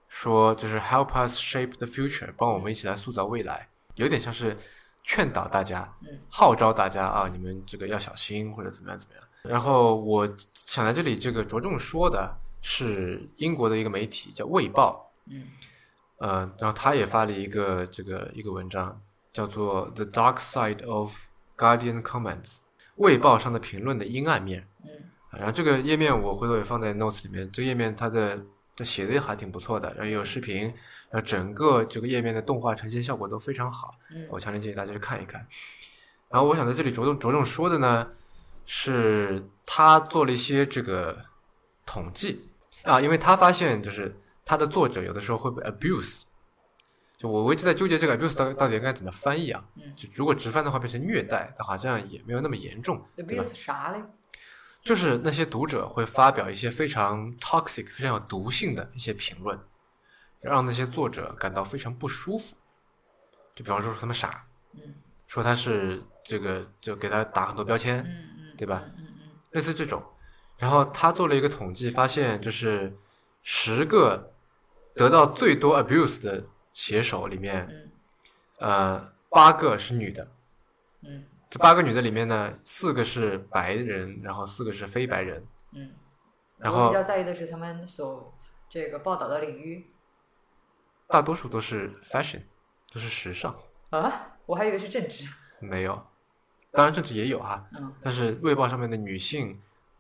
[0.09, 4.57] 说就是 Help us shape the future，帮我们一起来塑造未来，有点像是
[5.03, 9.23] 劝导大家，嗯号召大家啊，你们这个要小心或者怎么样怎么样。
[9.43, 15.47] 然后我想在这里这个着重说的是英国的一个媒体叫《卫报》，嗯
[16.17, 21.15] 呃，然后他也发了一个这个一个文章，叫做《The Dark Side of
[21.55, 22.43] Guardian Comments》，
[22.95, 24.67] 卫报上的评论的阴暗面。
[25.31, 28.39] 然后这个页面我回头也放在 notes 里面，这个页面它的
[28.75, 30.63] 这写的也还挺不错的，然后也有视频，
[31.09, 35.45] 然后整个这个页面的动画呈现效果都非常好，嗯我强烈建议大家去看一看。
[36.29, 38.07] 然后我想在这里着重着重说的呢，
[38.65, 41.17] 是他做了一些这个
[41.85, 42.49] 统计
[42.83, 44.15] 啊，因为他发现就是
[44.45, 46.23] 他的作者有的时候会被 abuse，
[47.17, 49.63] 就我我一直在纠结这个 abuse 到到底应该怎么翻译啊？
[49.75, 54.01] 嗯就如果直翻的话变成虐待，它好像也没有那么严重，？，abuse 啥嘞？
[54.87, 59.59] 就是那些读者会发表一些非常 toxic、非常有毒性的一些评论，
[60.39, 62.55] 让那些作者感到非常不舒服。
[63.53, 64.95] 就比方说说他们傻，嗯
[65.27, 68.81] 说他是这个，就给他打很多标签，嗯嗯，对吧？
[68.97, 70.01] 嗯嗯类似这种。
[70.57, 72.97] 然后他做了一个统计，发现就是
[73.43, 74.31] 十个
[74.95, 77.91] 得到最多 abuse 的写手里面，嗯
[78.59, 80.31] 呃，八个是女的。
[81.01, 85.45] 嗯这八个女的里面呢，四个是白人，然后四个是非白人。
[85.71, 85.93] 嗯，
[86.57, 88.33] 然后比较在意的是他们所
[88.69, 89.89] 这个报道的领域
[91.07, 92.41] 大多数都是 fashion，
[92.91, 93.55] 都是时尚，
[93.91, 95.25] 啊，我还以为是政治。
[95.59, 96.05] 没有。
[96.71, 99.59] 当然政治也有哈，嗯但是《卫报》上面的女性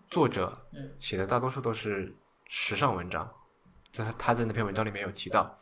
[0.09, 2.13] 作者嗯写的大多数都是
[2.45, 3.31] 时尚文章，
[3.91, 5.57] 在他他在那篇文章里面有提到。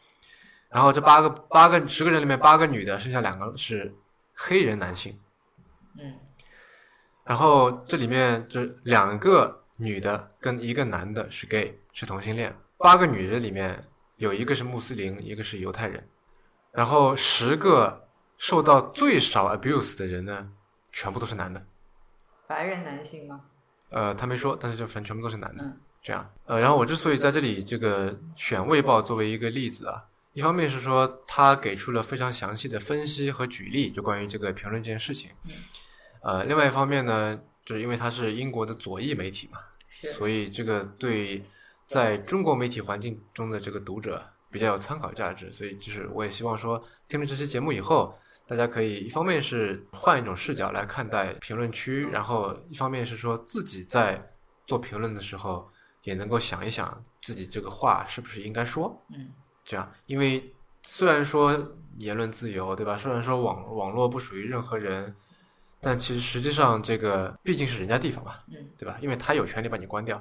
[0.68, 3.96] 然后这八个八个十个人里面八个女的，剩下两个是
[4.34, 5.18] 黑人男性。
[6.00, 6.14] 嗯
[7.24, 12.56] 然后这里面就两个女的跟一个男的是 gay，是同性恋。
[12.78, 13.84] 八个女人里面
[14.18, 16.08] 有一个是穆斯林，一个是犹太人。
[16.72, 20.52] 然后十个受到最少 abuse 的人呢，
[20.92, 21.66] 全部都是男的。
[22.48, 23.42] 白人男性吗？
[23.90, 25.64] 呃，他没说，但是就反正全部都是男的。
[25.64, 35.32] 嗯这样，呃，然后我之所以在这里这个选《卫报》作为一个例子啊，一方面是说他给出了非常详细的分析和举例，就关于这个评论这件事情。
[36.26, 39.60] 嗯呃，另外一方面呢，就是因为它是英国的左翼媒体嘛，
[40.18, 41.44] 所以这个对
[41.86, 45.52] 在中国媒体环境中的这个读者比较有参考价值。
[45.52, 48.18] 所以就是我也希望说，听了这期节目以后，
[48.48, 54.20] 大家可以一方面是换一种视角来看待评论区，然后一方面是说自己在
[54.66, 55.70] 做评论的时候
[56.02, 59.00] 也能够想一想自己这个话是不是应该说。
[59.16, 59.30] 嗯
[59.64, 60.54] 这样，因为
[60.84, 61.56] 虽然说
[61.98, 62.98] 言论自由，对吧？
[62.98, 65.16] 虽然说网网络不属于任何人，
[65.86, 68.98] 但其实实际上这个毕竟是人家地方嘛，嗯对吧？
[69.04, 70.20] 因为他有权利把你关掉，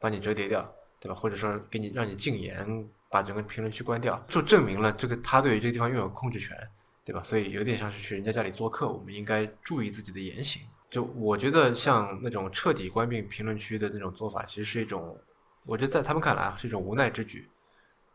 [0.00, 0.60] 把你折叠掉，
[0.98, 1.14] 对吧？
[1.14, 6.56] 或者说给你让你禁言，把整个评论区关掉，就证明了这个他对于这个地方拥有控制权，
[7.04, 7.22] 对吧？
[7.22, 10.60] 所以有点像是去人家家里做客，我们应该注意自己的言行。
[10.90, 15.16] 就我觉得像那种彻底关闭评论区的那种做法，其实是一种，
[15.64, 17.48] 我觉得在他们看来啊是一种无奈之举。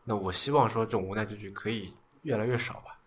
[0.04, 2.98] 那我希望说这种无奈之举可以越来越少吧，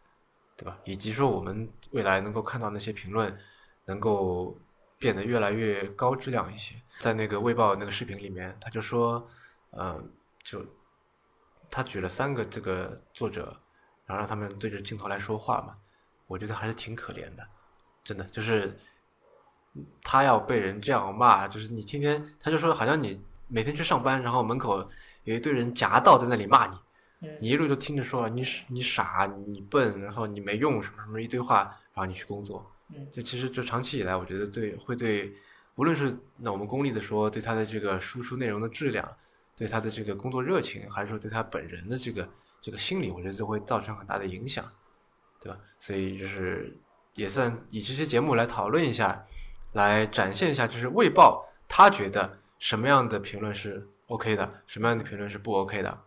[0.58, 0.80] 对吧？
[0.84, 3.38] 以及说我们未来能够看到那些评论
[3.86, 4.58] 能够
[4.98, 6.76] 变得越来越高质量一些。
[7.00, 9.28] 在那个《卫报》那个视频里面，他就说，
[9.72, 10.04] 呃，
[10.44, 10.66] 就
[11.70, 13.58] 他举了三个这个作者，
[14.06, 15.76] 然后让他们对着镜头来说话嘛。
[16.28, 17.48] 我觉得还是挺可怜的，
[18.04, 18.76] 真的就是
[20.02, 24.90] 他要被人这样骂，就是你天天他就说好像你每天去上班，然后门口
[25.26, 26.66] 有一堆人夹道在那里骂
[27.20, 31.64] 你，你一路就听着说你你傻你笨，然后你没用什么什么一堆话，
[31.94, 32.73] 然后你去工作，
[33.12, 35.34] 这其实就长期以来，我觉得对会对
[35.76, 39.08] 无论是那我们功利的说对他的这个输出内容的质量，
[39.56, 42.30] 对他的这个工作热情，还是说对他本人的这个
[42.62, 44.64] 这个心理，我觉得都会造成很大的影响。
[45.40, 45.60] 对吧？
[45.78, 46.74] 所以就是
[47.16, 49.26] 也算以这些节目来讨论一下，
[49.74, 56.00] 来展现一下，就是《卫报》他觉得什么样的评论是 OK 的，什么样的评论是不 OK 的。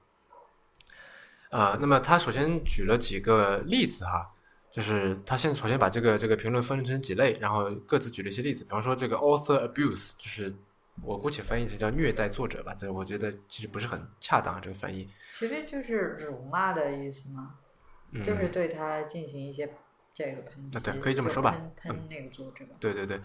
[1.51, 4.33] 呃，那么他首先举了几个例子哈，
[4.77, 10.55] 就是他现在首先把这个这个评论分成几类，然后各自举了一些例子，比方说这个 author abuse，就是
[11.03, 15.09] 我姑且翻译成叫虐待作者吧，这我觉得其实不是很恰当这个翻译。
[15.39, 17.55] 其实就是辱骂的意思吗？
[18.23, 19.67] 就是对他进行一些
[20.13, 22.63] 这个喷击，对，可以这么说吧，喷那个作者。
[22.79, 23.19] 对对对，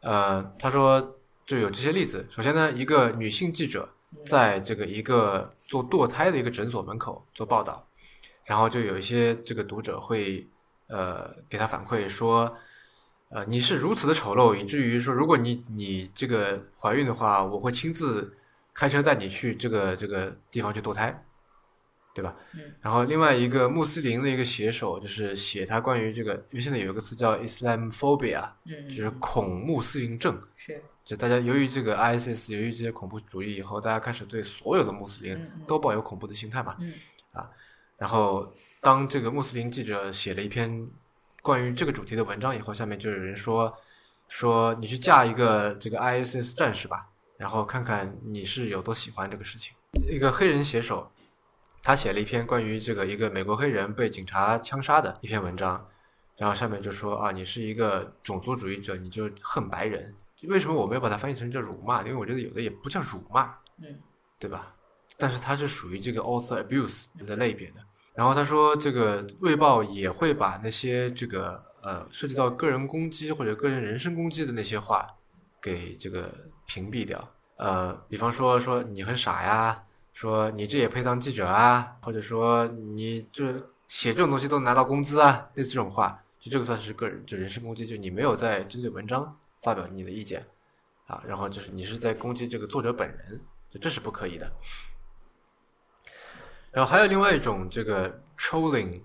[0.00, 2.26] 呃，他说就有这些例子。
[2.30, 3.86] 首先呢，一个女性记者
[4.24, 7.86] 在这个一个做堕胎的一个诊所门口做报道，
[8.46, 10.46] 然后就有一些这个读者会
[10.88, 12.56] 呃给他反馈说，
[13.30, 18.36] 呃，你是如此的丑陋，以至于说，如果你你这个怀孕的话，我会亲自
[18.74, 21.24] 开车带你去这个这个地方去堕胎。
[22.14, 22.34] 对吧？
[22.54, 22.74] 嗯。
[22.80, 30.36] 然后另外一个穆斯林的一个写手，就是写他关于这个，因为现在有一个词叫 Islamophobia，嗯，就是恐穆斯林症。
[30.56, 30.82] 是。
[31.04, 36.74] 就大家由于这个 ISIS，由于这些恐怖主义以后，大家开始对所有的穆斯林都抱有恐怖的心态嘛。
[36.80, 36.92] 嗯。
[37.34, 37.48] 啊，
[37.96, 40.88] 然后当这个穆斯林记者写了一篇
[41.42, 43.76] 关于这个主题的文章以后，下面就有人说
[44.28, 49.74] 说你去嫁一个这个 ISIS 战士吧，然后看看你是有多喜欢这个事情。
[50.08, 51.10] 一个黑人写手。
[51.80, 55.88] 他写了一篇关于这个一个美国黑人被警察枪杀的一篇文章，
[56.36, 60.12] 然后下面就说啊，你是一个种族主义者，你就恨白人。
[60.48, 62.02] 为什么我没有把它翻译成叫辱骂？
[62.02, 63.98] 因为我觉得有的也不叫辱骂，嗯，
[64.40, 64.74] 对吧？
[65.16, 67.80] 但是它是属于这个 author abuse 的类别的。
[68.18, 75.06] 然后他说，这个《卫报》也会把那些这个呃涉及到个人攻击或者个人人身攻击的那些话
[75.62, 76.28] 给这个
[76.66, 77.16] 屏蔽掉。
[77.58, 79.84] 呃，比方说说你很傻呀。
[80.12, 81.96] 说你这也配当记者啊？
[82.02, 83.46] 或者说你就
[83.86, 85.48] 写这种东西都拿到工资啊？
[85.54, 90.44] 类似这种话，就这个算是个人就人身攻击，就你没有在针对文章发表你的意见
[91.06, 93.40] 啊，然后就是你是在攻击这个作者本人，
[93.70, 94.52] 就这是不可以的。
[96.70, 99.00] 然后还有另外一种这个 trolling，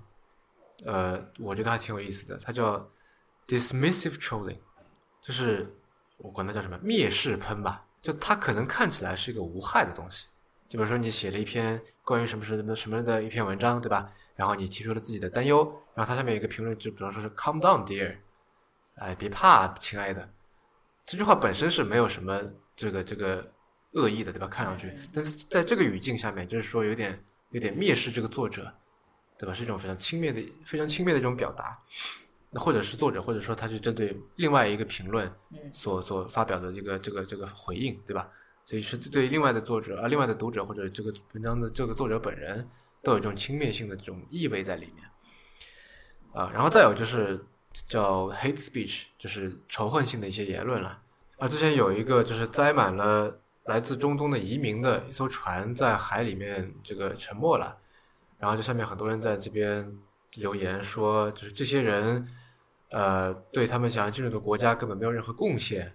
[0.86, 2.90] 呃，我觉得还挺有意思的，它叫
[3.48, 4.58] dismissive trolling，
[5.22, 5.68] 就是
[6.18, 10.28] 我管它叫什么蔑视喷吧，就它可能看起来是一个无害的东西。
[10.68, 14.10] 就比如说你写了一篇关于什么什么什么的一篇文章，对吧？
[14.36, 18.18] 然后你提出了自己的担忧，然后它下面有一个评论，就比方说是 “Calm down, dear”，
[18.96, 20.28] 哎，别怕，亲爱的。
[21.06, 22.42] 这句话本身是没有什么
[22.76, 23.46] 这个这个
[23.92, 24.48] 恶意的，对吧？
[24.48, 28.72] 看上去，但是在这个语境下面，就是说有点有点蔑视这个作者，
[29.40, 29.54] 对吧？
[29.54, 31.80] 是一种非常轻蔑的、非常轻蔑的一种表达。
[32.50, 35.32] 那或者是作者，或者说他是针对另外一个评论
[35.72, 38.30] 所所发表的这个这个这个回应，对吧？
[38.66, 42.68] 所以是对另外的作者啊，另外的读者或者这个文章的这个作者本人
[43.02, 45.06] 都有这种轻蔑性的这种意味在里面
[46.34, 46.50] 啊。
[46.54, 47.44] 然后再有就是
[47.88, 51.02] 叫 hate speech，就是仇恨性的一些言论了
[51.40, 51.48] 啊。
[51.48, 57.78] 之前有一个就是栽满了来自中东的移民的一艘船在海里面这个沉没了，
[58.38, 59.90] 然后这下面很多人在这边
[60.36, 62.28] 留言说，就是这些人
[62.90, 65.94] 呃对他们想要进入的国家根本没有任何贡献，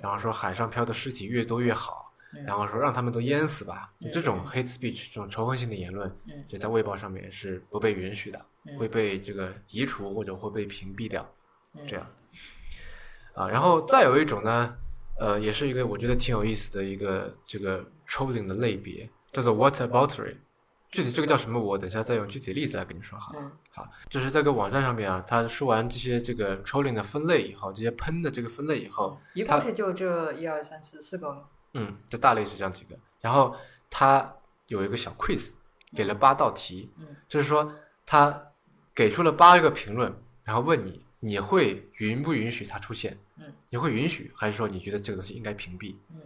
[0.00, 2.04] 然后说海上漂的尸体越多越好。
[2.44, 6.14] 然后说让他们都淹死吧，这种 hate speech 这种仇恨性的言论，
[6.46, 8.46] 就在卫报上面是不被允许的，
[8.76, 11.26] 会被这个移除或者会被屏蔽掉，
[11.86, 12.06] 这样。
[13.32, 14.76] 啊，然后再有一种呢，
[15.18, 20.36] 呃，也是一个我觉得挺有意思的一个这个 trolling 的类别，叫做 what aboutery。
[20.88, 23.34] 具体这个叫什么，我等下再用具体例子来跟你说哈。
[23.72, 31.44] 好，就是在个网站上面啊，他说完这些这个 trolling 的分类以后，这些喷的这个分类以后，一共是就这一二三四四个。
[31.74, 33.54] 嗯，就大类是这样几个，然后
[33.90, 34.34] 他
[34.68, 35.52] 有一个小 quiz，
[35.94, 37.70] 给了八道题，嗯，就是说
[38.06, 38.52] 他
[38.94, 40.14] 给出了八个评论，
[40.44, 43.18] 然后问你，你会允不允许它出现？
[43.38, 45.96] 嗯，你会允许，还是说你觉得这个东西应该屏蔽？
[46.10, 46.20] 嗯，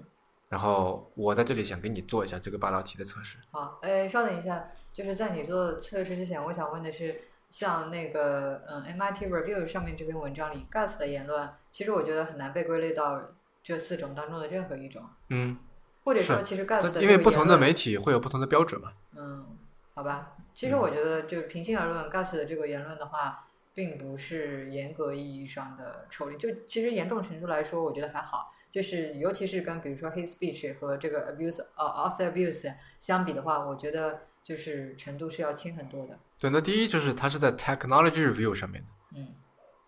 [0.51, 3.39] 然后我在这里想给你做一下这个八道题的测试。
[3.51, 13.33] 好，哎，稍等一下，就是在你做测试之前，我想问的是，像那个嗯 MIT Review 上面这篇文章里 Gus 的言论，其实我觉得很难被归类到
[13.65, 15.57] 这四种当中的任何一种，嗯，
[16.05, 18.93] 或者说其实 Gus 的因为不同的媒媒体会有不同的标准嘛。
[19.17, 19.47] 嗯，
[19.95, 20.37] 好吧。
[20.55, 23.47] 其实我觉得，就是平心而论，Gus 的这个言论的话，
[23.81, 26.37] 并不是严格意义上的丑例。
[26.37, 28.53] 就其实严重程度来说，我觉得还好。
[28.71, 36.19] 就是尤其是跟比如说 hate speech 和这个 abuse 呃 author abuse 相比的话，我觉得就是程度是要轻很多的。
[36.39, 39.35] 对，那第一就是它是在 Technology Review 上面的，嗯，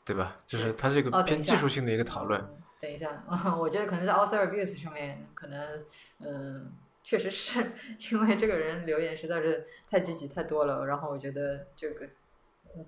[0.06, 0.40] 对吧？
[0.46, 2.40] 就是它是一个偏技术性的一个讨论。
[2.40, 3.22] 嗯等一下，
[3.60, 5.84] 我觉得可能在 author abuse 上面，可能
[6.18, 6.72] 嗯，
[7.04, 7.60] 确实是
[8.10, 12.10] 因为这个人留言实在是太积极太多了，然后我觉得这个嗯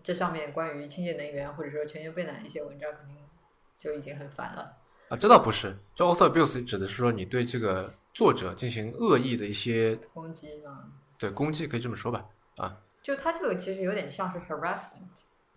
[0.03, 3.17] 这上面关于清洁能源或者说全球变暖一些文章，肯定
[3.79, 4.77] 就已经很烦了。
[5.09, 12.25] 啊，这倒不是，这 author abuse 指的是说你对这个作者进行恶意的一些攻击啊，对攻击，可以这么说吧？
[12.57, 15.03] 啊，就他这个其实有点像是 harassment。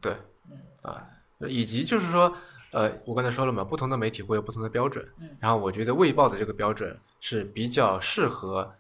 [0.02, 0.16] 对，
[0.50, 1.08] 嗯啊，
[1.48, 2.36] 以及就是说，
[2.72, 8.76] 呃，我刚才说了嘛，不同的媒体会有不同的标准，嗯然后我觉得《卫报》的这个标准是比较适合，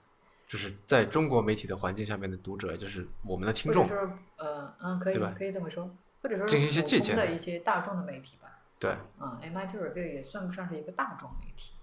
[0.48, 8.48] 就是在中国媒体的环境下面的读者，就是我们的听众或者，说呃嗯，可以对吧可以这么说，或者说进行一些借鉴的一些大众的媒体吧。
[8.80, 11.74] 对嗯，MIT Review 也算不上是一个大众媒体。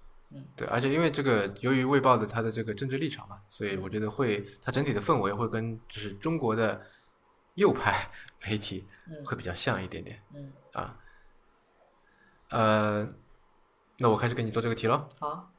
[0.57, 6.81] 对，而且因为这个由于《卫报》的它的这个政治立场嘛，所以我觉得会它整体的氛围会跟就是中国的
[7.55, 8.09] 右派
[8.45, 10.99] 媒体嗯会比较像一点点嗯，啊。
[12.51, 13.09] 呃，
[13.99, 15.09] 那我开始给你做这个题喽。
[15.21, 15.53] 好，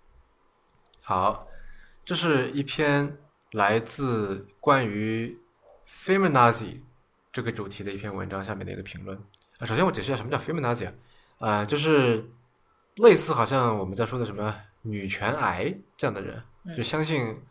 [1.01, 1.47] 好，
[2.06, 3.18] 这是一篇
[3.53, 5.36] 来自关于
[5.88, 6.80] feminazi
[7.34, 9.18] 这个主题的一篇文章下面的一个评论。
[9.58, 10.93] 啊，首先我解释一下什么叫 feminazi 啊，
[11.39, 12.24] 呃、就是
[12.97, 17.41] 类似好像我们在说的什么女权癌这样的人，嗯就相信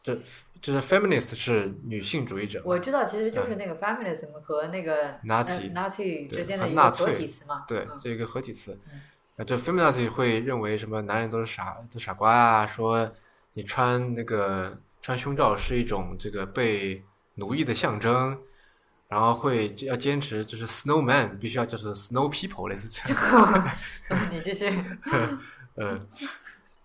[0.00, 0.16] 这
[0.60, 7.64] 就是 feminist 是女性主义者，我知道，其实就是那个 feminism 和那个嗯 Nazi 呃 Nazi 之间的一个合体词嘛。
[7.66, 9.00] 对，嗯这个合体词嗯。
[9.38, 13.12] 啊，这 feminazi 会认为什么男人都是傻，都傻瓜啊，说
[13.54, 17.02] 你穿那个穿胸罩是一种这个被
[17.34, 18.38] 奴役的象征，
[19.08, 23.68] 然后会要坚持就是 snowman 必须要叫做 snow people 类似这样。
[24.30, 24.68] 你继续。
[25.76, 26.00] 嗯，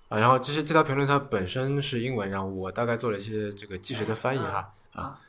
[0.10, 5.02] 啊，然后这些这条评论它本身是英文，然后我大概做了一些这个即时的翻译哈啊。
[5.02, 5.20] 啊，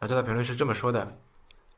[0.00, 1.16] 啊，这条评论是这么说的：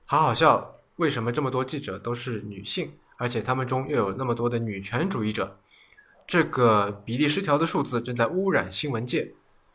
[0.05, 5.59] 好好笑，为什么这么多记者都是女性，而且他们中又有那么多的女权主义者？
[6.27, 9.33] 这个比例失调的数字正在污染新闻界，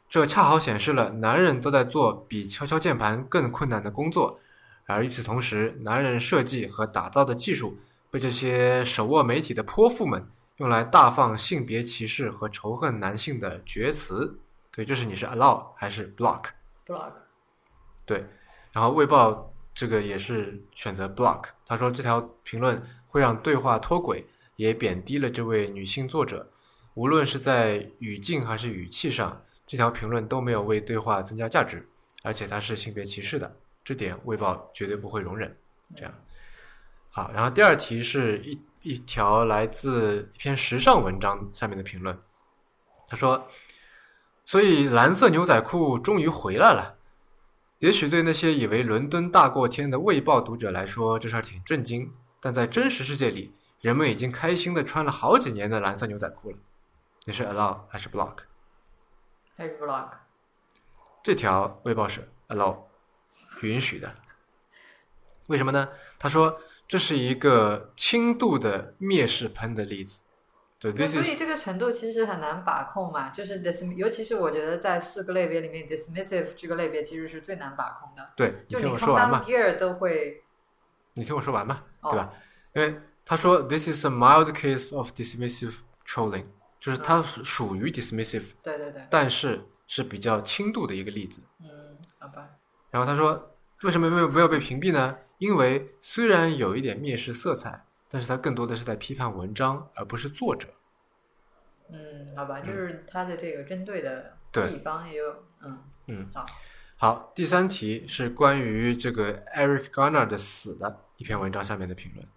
[0.09, 4.39] 这恰好显示了男人都在做比敲敲键盘更困难的工作，
[4.85, 7.77] 而与此同时，男人设计和打造的技术
[8.09, 10.27] 被这些手握媒体的泼妇们
[10.57, 14.37] 用来大放性别歧视和仇恨男性的厥词。
[14.75, 17.13] 对，这是你是 allow 还是 block？block。
[18.05, 18.25] 对，
[18.73, 19.31] 然后《卫报》
[19.73, 21.45] 这个也是选择 block。
[21.65, 24.25] 他说这条评论会让对话脱轨，
[24.61, 26.47] 也贬低了这位女性作者。
[26.93, 31.89] 无论是在语境还是语气上，这条评论都没有为对话增加价值，
[32.21, 35.57] 而且它是性别歧视的，这点《卫报》绝对不会容忍。
[35.95, 36.13] 这样，
[37.09, 42.15] 好，然后第二题是一一条来自一篇时尚文章下面的评论，
[43.07, 43.47] 他说
[44.45, 46.99] ：“所以蓝色牛仔裤终于回来了。”
[47.79, 56.57] 也许对那些以为伦敦大过天的《卫报》读者来说，这事儿挺震惊，但在真实世界里，人们已经开心的穿了好几年的蓝色牛仔裤了。
[57.25, 58.37] 你是 allow 还是 block？
[59.55, 60.09] 还是 block？
[61.23, 62.83] 这条《微报》是 allow，
[63.61, 64.15] 允许的。
[65.47, 65.89] 为什么呢？
[66.17, 70.21] 他说这是一个轻度的蔑视喷的例子。
[70.79, 78.25] 就那 this 所以这个程度其实很难把控嘛，就是 dis，尤其是我觉得在四个类别里面，dismissive 这个类别其实是最难把控的。
[78.35, 79.45] 对，你听就你我说完嘛 down。
[79.45, 80.43] here 都会，
[81.13, 82.33] 你听我说完嘛，哦对吧？
[82.73, 86.45] 因为他说 this is a mild case of dismissive trolling，
[86.79, 91.41] 就是它是属于 dismissive，对对对，但是是比较轻度的一个例子。
[91.59, 92.49] 嗯，好吧，
[92.89, 95.17] 然后他说，为什么没有没有被屏蔽呢？
[95.37, 100.67] 因为虽然有一点蔑视色彩，但是它更多的是在批判文章，而不是作者。
[101.89, 106.45] 嗯，好吧，就是他的这个针对的对地方也有，嗯，嗯，好，
[106.97, 112.27] 好，第三题是关于这个 Eric Garner 的死的一篇文章下面的评论。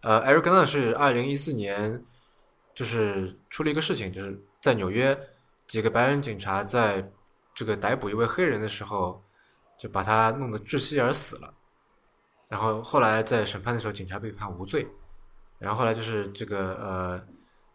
[0.00, 2.04] 呃，Eric Garner 是二零一四年，
[2.74, 5.18] 就是出了一个事情，就是在纽约
[5.66, 7.10] 几个白人警察在
[7.54, 9.22] 这个逮捕一位黑人的时候，
[9.76, 11.52] 就把他弄得窒息而死了。
[12.48, 14.86] 然后后来在审判的时候，警察被判无罪。
[15.58, 17.26] 然后后来就是这个呃，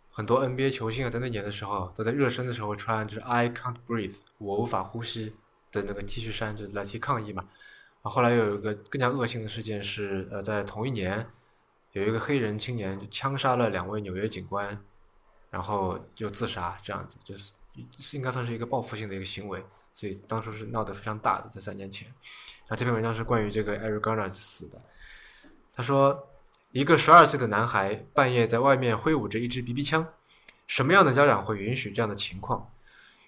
[0.10, 5.36] 很多 NBA 球星啊，在那年的时候，都在热身的时候穿就是 “I can't breathe”，我无法呼吸
[5.70, 7.46] 的那个 T 恤衫，就来提抗议嘛。
[8.02, 11.28] 啊，后来又有一个更加恶性的事件是，呃，在同一年，
[11.94, 14.78] 有一个黑人青年就枪杀了两位纽约警官，
[15.50, 17.54] 然后就自杀，这样子就是
[18.18, 22.14] 应该算是一个报复性的一个行为，所以当初是闹得非常大的，在三年前。
[22.68, 24.82] 那这篇文章是关于这个 Eric Garner 死的，
[25.74, 26.28] 他说。
[26.76, 30.08] 一个十二岁的男孩半夜在外面挥舞着一支 BB 枪，
[30.66, 32.68] 什么样的家长会允许这样的情况？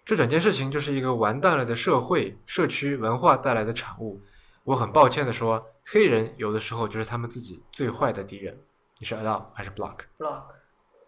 [0.03, 4.19] 这整件事情就是一个完蛋了的社会、社区文化带来的产物。
[4.63, 8.57] 我很抱歉的说，黑人有的时候就是他们自己最坏的敌人。
[8.97, 10.43] 你是 allow 还是 block？block。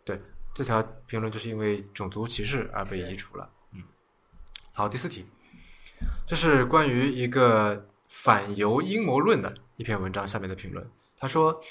[0.05, 0.21] 对，
[0.53, 3.49] 这条评论就是因为种族歧视而被移除了。
[3.73, 3.83] 嗯，
[4.71, 5.25] 好，第四题，
[6.25, 10.89] 这是关于一个反犹阴谋论的一篇文章下面的评论。
[11.17, 11.61] 他说。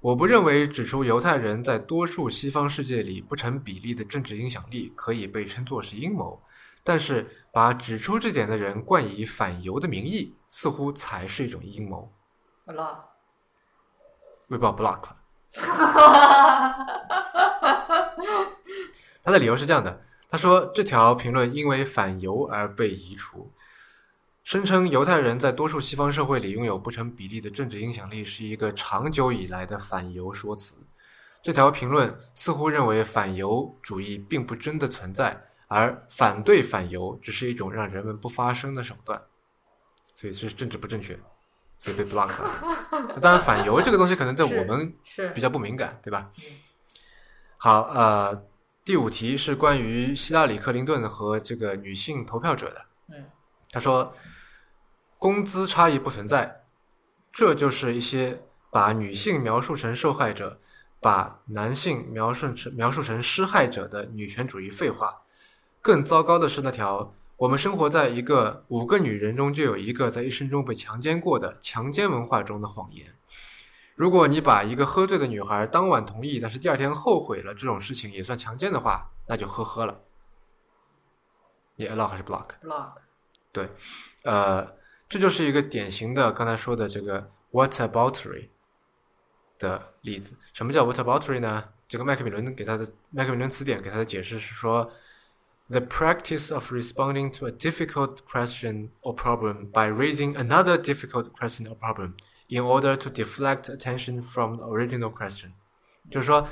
[0.00, 6.40] 我不认为指出犹太人在多数西方世界里不成比例的政治影响力可以被称作是阴谋，
[6.88, 12.10] 但是把指出这点的人冠以反犹的名义，似乎才是一种阴谋。
[12.64, 12.96] block，
[14.46, 15.02] 微博 block。
[19.22, 23.52] 他的理由是这样的：他说这条评论因为反犹而被移除。
[24.42, 30.74] 声称犹太人在多数西方社会里拥有不成比例的政治影响力是一个长久以来的反犹说辞。
[31.42, 39.22] 这条评论似乎认为反犹主义并不真的存在，而反对反犹只是一种让人们不发声的手段。
[40.14, 41.16] 所以是政治不正确，
[41.78, 43.18] 所以被 block 了。
[43.20, 44.92] 当然，反犹这个东西可能在我们
[45.32, 46.32] 比较不敏感，对吧？
[47.56, 48.44] 好，呃，
[48.84, 52.84] 第五题是关于希拉里·克林顿和这个女性投票者的。
[53.10, 53.30] 嗯，
[53.70, 54.12] 他说。
[55.20, 56.62] 工资差异不存在，
[57.32, 58.40] 这就是一些
[58.70, 60.60] 把女性描述成受害者，
[61.00, 65.22] 把男性描述成描述成施害者的女权主义废话。
[65.88, 73.14] 更糟糕的是，那条我们生活在一个五个女人中就有一个在一生中被强奸过的强奸文化中的谎言。
[73.96, 79.98] 如果你把一个喝醉的女孩当晚同意，但是第二天后悔了，这种事情也算强奸的话，那就呵呵了。
[81.76, 82.96] 你 allow 还是 block？block。
[83.50, 83.70] 对，
[84.24, 84.76] 呃。
[85.08, 88.50] 这就是一个典型的刚才说的这个 whataboutery
[89.58, 90.36] 的例子。
[90.52, 91.64] 什么叫 whataboutery 呢？
[91.88, 94.92] 这个麦克米伦给他的麦克米伦词典给他的解释是说
[95.70, 101.76] ：the practice of responding to a difficult question or problem by raising another difficult question or
[101.76, 102.14] problem
[102.48, 105.52] in order to deflect attention from the original question。
[106.10, 106.48] 就是说，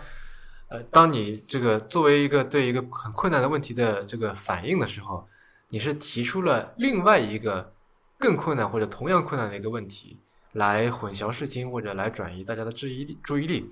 [0.68, 5.26] 呃，当你这个作为一个对一个很困难的问题的这个反应的时候，
[5.68, 7.72] 你是提出了另外一个。
[8.18, 10.18] 更困难或者同样困难的一个问题，
[10.52, 13.70] 来混淆视听或者来转移大家的注意力注意力。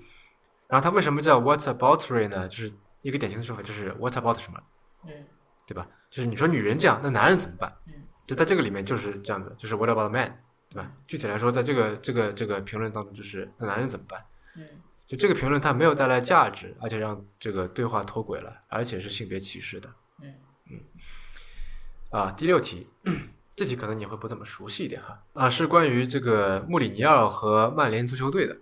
[0.67, 2.47] 然后它为什么叫 What abouty 呢？
[2.47, 2.71] 就是
[3.01, 4.61] 一个典型的说法，就是 What about 什么？
[5.07, 5.25] 嗯，
[5.67, 5.87] 对吧？
[6.09, 7.71] 就是你说女人这样，那男人怎么办？
[7.87, 7.93] 嗯，
[8.25, 10.41] 就在这个里面就是这样子，就是 What about man？
[10.69, 10.91] 对吧？
[11.07, 14.23] 具体来说，在这个这个这个评论当中，就是那男人怎么办？
[14.55, 14.65] 嗯，
[15.07, 19.89] 就这个评论它没有带来价值，而且让这个对话脱轨了，而且是性别歧视的。
[20.21, 20.33] 嗯
[20.71, 20.79] 嗯。
[22.11, 22.87] 啊，第六题。
[23.55, 28.53] 这题可能你会不怎么熟悉一点哈啊，是关于这个穆里尼奥和曼联足球队的，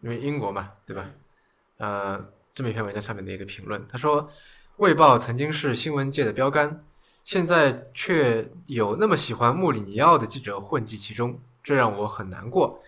[0.00, 1.10] 因为英国嘛，对吧？
[1.76, 2.18] 呃，
[2.54, 4.26] 这么一篇文章下面的一个评论，他说，
[4.76, 6.78] 《卫报》曾经是新闻界的标杆，
[7.24, 12.82] 现在却有那么喜欢穆里尼奥的记者混迹其中，这让我很难过。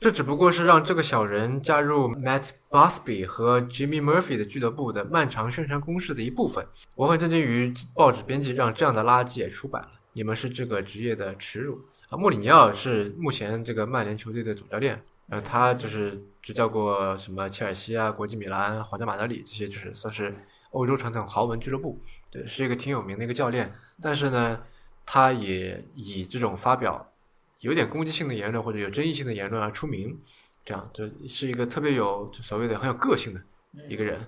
[0.00, 6.64] 这只不过是让这个小人加入 Matt Busby 和 Jimmy Murphy 的俱乐部的漫长宣传攻势的一部分。
[6.94, 9.88] 我很震惊于报纸编辑让这样的垃圾也出版了。
[10.12, 12.16] 你们是这个职业的耻辱啊！
[12.16, 20.32] 穆里尼奥是目前这个曼联球队的主教练，呃，他就是执教过什么切尔西啊、国际米兰、皇家马德里这些，就是算是
[20.70, 22.00] 欧洲传统豪门俱乐部，
[22.30, 23.72] 对，是一个挺有名的一个教练。
[24.00, 24.60] 但是呢，
[25.04, 27.12] 他也以这种发表
[27.60, 30.18] 有点攻击性的言论或者有争议性的言论而出名，
[30.64, 33.40] 这样就是一个特别有所谓的很有个性的
[33.88, 34.20] 一个人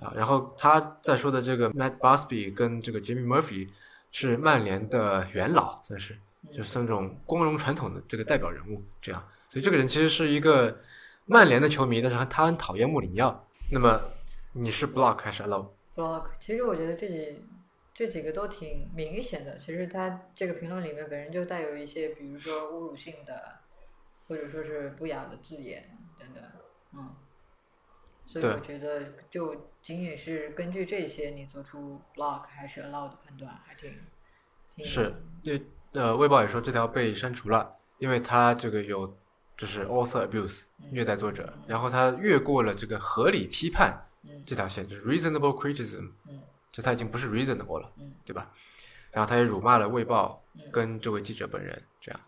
[0.00, 0.12] 啊。
[0.16, 3.68] 然后他在说的这个 Matt Busby 跟这个 Jimmy Murphy。
[4.10, 6.18] 是曼联的元老，算是
[6.50, 9.22] 就是那种光荣传统的这个代表人物，这样。
[9.48, 10.78] 所以这个人其实是一个
[11.26, 13.46] 曼联的球迷，但是他很讨厌穆里尼奥。
[13.70, 14.00] 那么
[14.54, 15.42] 你是 block 还是
[15.98, 16.30] allow？block。
[16.40, 17.46] 其实我觉得这几
[17.92, 19.58] 这几个都挺明显的。
[19.58, 23.58] 其实他这个评论里面本身就带有一些，比如说侮辱性的，
[24.26, 26.42] 或者说是不雅的字眼等等。
[26.92, 27.14] 嗯。
[28.26, 29.68] 所以我觉得就。
[29.80, 33.94] 仅仅是根据这些，你做出 block 还是 allow 的判断，还挺
[34.74, 35.14] 挺是。
[35.42, 39.16] 对，呃，卫报也说这条被删除了，因为他这个有
[39.56, 44.07] 就是 author abuse 虐待作者，然后他越过了这个合理批判嗯
[44.46, 48.50] 这条线就是 reasonable criticism，嗯就他已经不是 reasonable 了，嗯对吧？
[49.10, 52.20] 然后他也辱骂了《卫报嗯》跟这位记者本人，这样。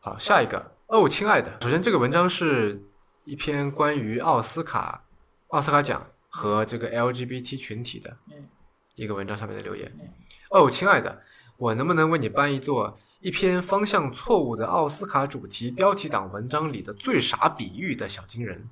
[0.00, 2.82] 好，下一个哦，亲爱的，首先这个文章是
[3.24, 5.04] 一篇关于奥斯卡
[5.48, 8.48] 奥斯卡奖和这个 LGBT 群体的嗯
[8.96, 10.08] 一个文章上面的留言嗯。
[10.50, 11.22] 哦，亲爱的，
[11.58, 18.68] 我能不能为你搬一座一篇方向错误的奥斯卡主题标题党文章里的最傻比喻的小金人？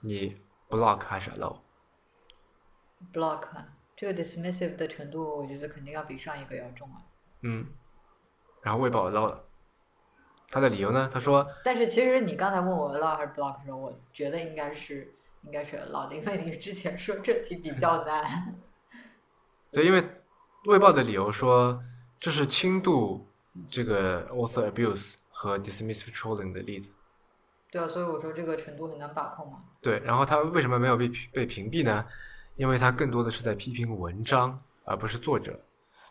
[0.00, 0.36] 你
[0.68, 3.46] block 还是 allow？block
[3.96, 7.02] 这个 dismissive 的程度，我觉得肯定要比上一个要重啊。
[7.42, 7.66] 嗯，
[8.62, 9.44] 然后卫报 allow 了。
[10.50, 11.08] 他的理由呢？
[11.12, 15.12] 他说但是其实你刚才问我 allow 还是 block 的时候，我觉得应该是
[15.42, 18.54] 应该是 allow 的，因为你之前说这题比较难。
[19.72, 20.00] 对，因为
[20.66, 21.82] 《卫报》的理由说
[22.20, 23.26] 这是轻度
[23.68, 26.94] 这个 author abuse 和 dismissive trolling 的例子。
[27.74, 29.58] 对啊，所以我说这个程度很难把控嘛。
[29.82, 32.04] 对，然后他为什么没有被被屏蔽呢？
[32.54, 35.58] 因为他更多的是在批评文章，而不是作者。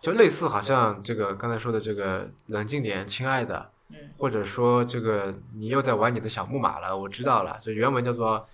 [0.01, 7.57] 就类似好像这个刚才说的这个冷静点，亲爱的，嗯或者说这个你又在玩你的小木马了，我知道了。
[7.61, 8.45] 就原文叫做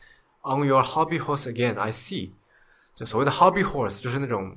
[0.44, 2.34] On your hobby horse again, I see。
[2.94, 4.56] 就所谓的 hobby horse 就是那种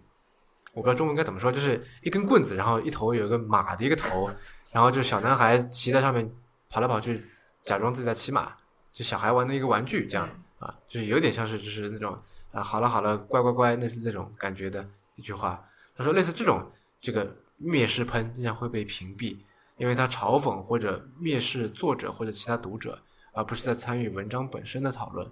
[0.74, 4.30] 我不知道中文该怎么说，就是一根棍子，然后一头有一个马的一个头，
[4.72, 6.30] 然后就小男孩骑在上面
[6.68, 7.24] 跑来跑去，
[7.64, 8.54] 假装自己在骑马，
[8.92, 12.18] 就小孩玩的一个玩具这样啊，就是有点像是就是那种
[12.50, 15.62] 啊好了好了乖乖乖那那种感觉的一句话。
[15.94, 19.38] 他说类似这种这个蔑视喷经常会被屏蔽，
[19.76, 23.00] 因为他嘲讽或者蔑视作者或者其他读者，
[23.32, 25.26] 而不是在参与文章本身的讨论。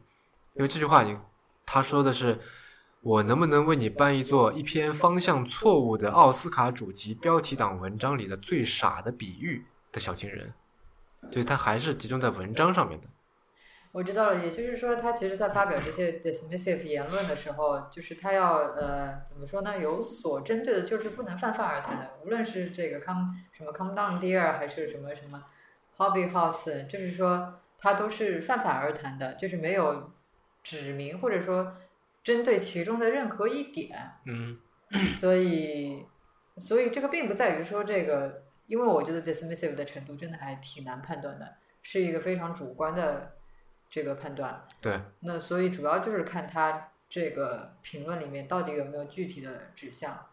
[0.54, 1.16] 因为这句话你
[1.64, 2.40] 他说的是。
[3.02, 10.52] 我能不能为你搬一座一篇方向错误的奥斯卡主题标题党文章里的最傻的比喻的小金人？
[11.30, 13.06] 所以他还是集中在文章上面的。
[13.92, 19.78] 我知道了，也就是说，他其实在发表这些 dismissive 言论的时候，就是他要呃怎么说呢？
[19.78, 22.10] 有所针对的，就是不能泛泛而谈的。
[22.24, 25.44] 无论是这个 come 什么 come down dear，还是什么什么
[25.96, 30.12] hobby house，就是说他都是泛泛而谈的，就是没有
[30.62, 31.74] 指明或者说
[32.22, 33.98] 针对其中的任何一点。
[34.24, 34.58] 嗯
[35.14, 36.04] 所以，
[36.56, 43.32] 所以这个并不在于说这个，因为我觉得 dismissive 的程度真的还挺难判断的，是一个非常主观的
[43.90, 44.64] 这个判断。
[44.80, 50.24] 对，那所以主要就是看他这个评论里面到底有没有具体的指向。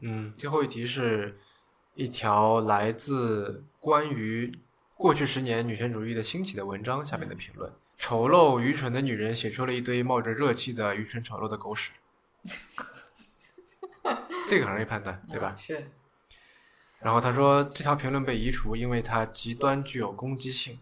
[0.00, 1.38] 嗯，最后一题是
[1.94, 4.52] 一条来自关于
[4.94, 11.92] 过去十年女权主义的兴起的文章下面的评论：丑陋愚蠢的女人写出了一堆冒着热气的愚蠢丑陋的狗屎。
[14.46, 15.56] 这个很容易判断，对吧？
[15.56, 15.90] 嗯是，
[17.02, 20.78] 然后他说这条评论被移除，因为它极端具有攻击性。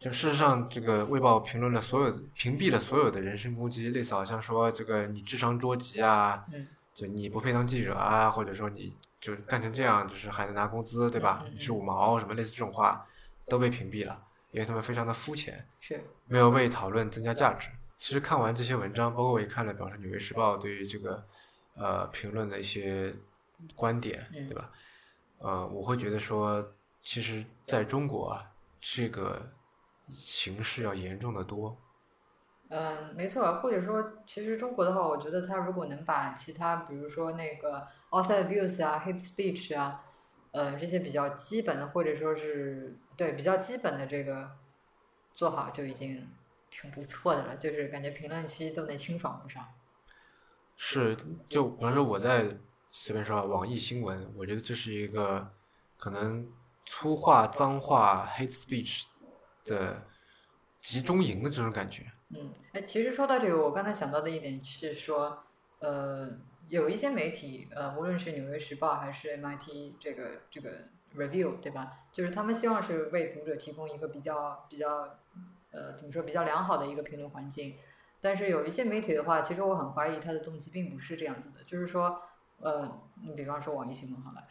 [0.00, 13.06] 就事实上，这个《卫报》评论了所有的，屏蔽了所有的人身攻击，类似好像说这个你智商捉急啊，嗯就你不配当记者啊，或者说你就干成这样，就是还能拿工资，对吧你是五毛什么类似这种话
[13.48, 17.70] 都被屏蔽了，因为他们非常的肤浅，是，没有为讨论增加价值。
[17.96, 21.24] 其实看完这些文章，包括我也看了表示《纽约时报》对于这个
[21.76, 23.10] 呃评论的一些
[23.74, 24.70] 观点，嗯对吧？
[25.44, 26.72] 呃，我会觉得说，
[27.02, 29.52] 其实在中国啊，这个
[30.10, 31.76] 形势要严重的多。
[32.70, 33.60] 嗯，没错。
[33.60, 40.02] 或者说，其实中国的话，我觉得他如果能把其他，比如说那个 author abuse 啊、hate speech 啊，
[40.52, 44.50] 呃，这些比较基本的，或者说是对比较基本的这个
[45.34, 46.26] 做好，就已经
[46.70, 47.56] 挺不错的了。
[47.58, 49.60] 就是感觉评论区都能清爽不少。
[50.74, 51.14] 是，
[51.50, 52.56] 就比方说我在
[52.96, 55.50] 随便说网易新闻，我觉得这是一个
[55.98, 56.48] 可能
[56.86, 59.02] 粗话、脏话、hate speech
[59.64, 60.00] 的
[60.78, 62.04] 集中营的这种感觉。
[62.28, 65.42] 嗯，哎，其实说到这个，我刚才想到的一点是说，
[65.80, 66.30] 呃，
[66.68, 70.70] 有一些媒体，呃，无论是《纽约时报》还是 MIT 这个这个
[71.16, 72.04] review，对吧？
[72.12, 75.18] 就是他们希望是为读者提供一个比较比较，
[75.72, 77.74] 呃，怎么说比较良好的一个评论环境。
[78.20, 82.22] 但是有一些媒体的话，其实我很怀疑他的动机并不是这样子的，就是说，
[82.60, 84.44] 呃，你比方说网易新闻好了。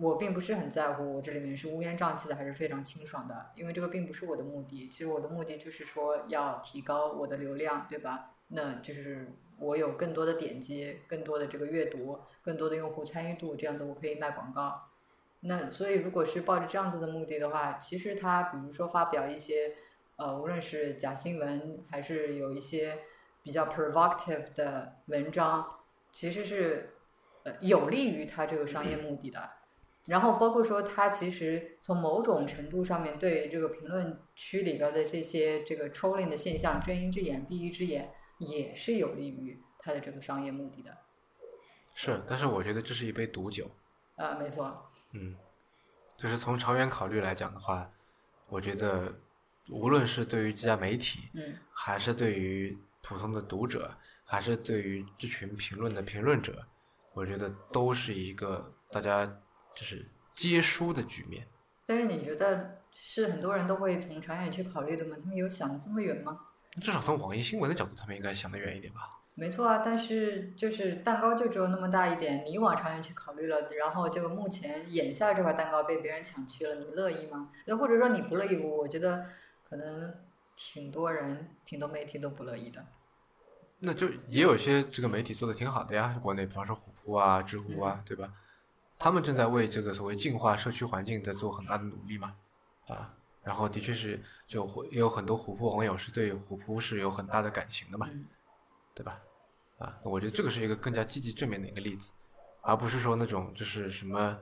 [0.00, 4.88] 我并不是很在乎我这里面是乌烟瘴气的还是非常清爽的，因为这个并不是我的目的。
[4.88, 8.32] 其实我的目的就是说要提高我的流量，对吧？
[8.48, 14.88] 那就是我有更多的点击、更多的这个阅读、更多的用户参与度，这样子我可以卖广告。
[15.40, 19.76] 那所以如果是抱着这样子的目的的话，其实他比如说发表一些
[20.16, 22.98] 呃，无论是假新闻还是有一些
[23.44, 25.80] 比较 provocative 的文章，
[26.10, 26.93] 其实是
[27.44, 29.48] 呃有利于他这个商业目的的。
[30.06, 40.94] 然后包括说，他其实从某种程度上面对这个评论区里边的这些这个 trolling 的现象睁一只眼闭一只眼，也是有利于他的这个商业目的的。
[41.94, 43.70] 是，但是我觉得这是一杯毒酒。
[44.16, 44.90] 呃，没错。
[45.12, 45.34] 嗯，
[46.18, 47.90] 就是从长远考虑来讲的话，
[48.50, 49.10] 我觉得
[49.70, 53.96] 无论是对于这家媒体，嗯，还是对于普通的读者，
[54.26, 56.66] 还是对于这群评论的评论者，
[57.14, 59.24] 我觉得都是一个大家
[59.74, 61.46] 就是皆输的局面。
[61.86, 65.16] 但是你觉得是很多人都会从长远去考虑的吗？
[65.22, 66.38] 他们有想的这么远吗？
[66.82, 69.20] 至少从网易新闻的角度，他们应该想得远一点吧。
[69.36, 77.50] 没错啊，但是就是蛋糕就只有那么大一点，你往长远去考虑了，然后就目前眼下这块蛋糕被别人抢去了，你乐意吗？
[77.66, 79.26] 又或者说你不乐意，我觉得
[79.68, 80.14] 可能
[80.56, 82.84] 挺多人、挺多媒体都不乐意的。
[83.78, 88.32] 那就也有些这个媒体做的挺好的呀，国内比方说虎扑啊、知乎啊，对吧？
[88.98, 92.34] 他们正在为这个所谓净化社区环境在做很大的努力嘛，
[92.86, 98.08] 啊，然后的确是就会也有很多虎扑网友是对虎扑是有很大的感情的嘛。
[98.10, 98.24] 嗯
[98.96, 99.20] 对吧？
[99.78, 102.12] 啊，我觉得这个是一个更加积极正面的一个例子，
[102.62, 104.38] 而不是说那种就是什么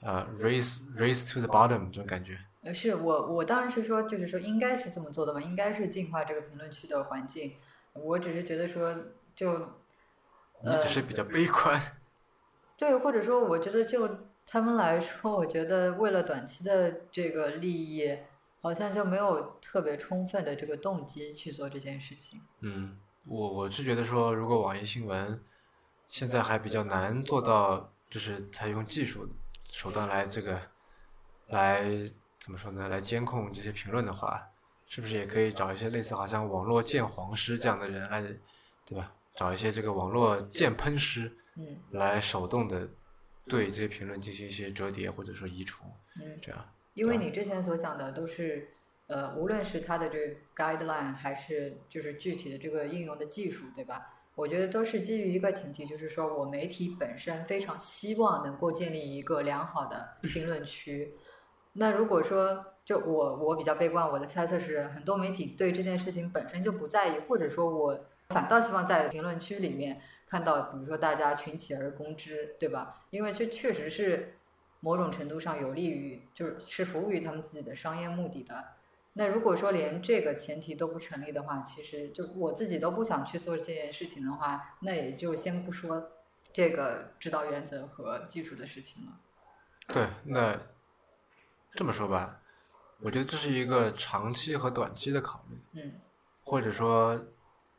[0.00, 2.38] 呃 race race to the bottom 这种感觉。
[2.62, 7.52] 呃，是我我当然是说，就是说应该是这么做的嘛，应该是净化这个评论区的环境。
[7.94, 8.94] 我只是觉得说，
[9.34, 9.58] 就
[10.62, 11.80] 你只是比较悲观。
[12.76, 18.18] 对，或者说，我觉得就他们来说，我觉得为了短期的这个利益，
[18.60, 22.40] 好像就没有特别充分的这个动机去做这件事情。
[22.60, 25.40] 嗯，我我是觉得说，如果网易新闻
[26.08, 29.28] 现在还比较难做到，就是采用技术
[29.70, 30.60] 手段来这个
[31.48, 31.84] 来
[32.40, 32.88] 怎么说呢？
[32.88, 34.50] 来监控这些评论的话，
[34.86, 38.22] 是不是也可以找一些类似好像网络鉴黄师这样的人来，
[38.86, 39.12] 对吧？
[39.34, 42.88] 找一些这个网络鉴喷师，嗯来手动的
[43.46, 45.84] 对这些评论进行一些折叠或者说移除，
[46.20, 46.64] 嗯，这样。
[46.94, 48.68] 因为你之前所讲的都是，
[49.08, 54.10] 呃，无论是它的这个 guideline 还是就是具体的这个应用的技术，对吧？
[54.36, 61.14] 我觉得都是基于一个前提，就是说我媒体本身非常希望能够建立一个良好的评论区。
[61.72, 67.98] 那如果说就我我比较悲观，我的猜测是很多媒体对这件事情本身就不在意，或者说我
[68.28, 73.02] 反倒希望在评论区里面看到，比如说大家群起而攻之，对吧？
[73.10, 74.36] 因为这确实是
[74.80, 78.64] 某种程度上有利于，就是是服务于他们自己的商业目的的。
[79.14, 86.10] 那如果说连这个前提都不成立的话，其实就我自己都不想去做这件事情的话，那也就先不说
[86.52, 89.12] 这个指导原则和技术的事情了。
[89.86, 90.58] 对，那
[91.74, 92.40] 这么说吧，
[93.04, 96.00] 我觉得这是一个长期和短期的考虑，嗯
[96.42, 97.22] 或者说，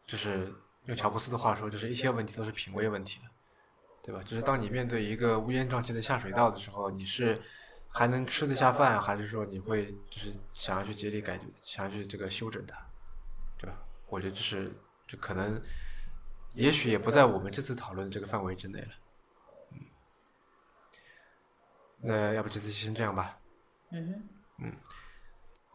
[0.06, 0.53] 就是
[0.85, 3.31] 用乔布斯的话说，就是一些问题都是品味问题了，
[4.03, 4.22] 对吧？
[4.22, 7.41] 就是当你面对一个乌烟瘴气的下水道的时候，你是
[7.89, 12.77] 还能吃得下饭，还是说你会就是想要去竭力改，想要去这个修整它，
[13.57, 13.76] 对吧？
[14.07, 14.72] 我觉得这是
[15.07, 15.60] 就可能，
[16.53, 18.89] 也许也不在我们这次讨论的这个范围之内了。
[19.72, 19.80] 嗯，
[22.02, 23.39] 那要不这次先这样吧。
[23.89, 24.30] 嗯
[24.60, 24.72] 哼。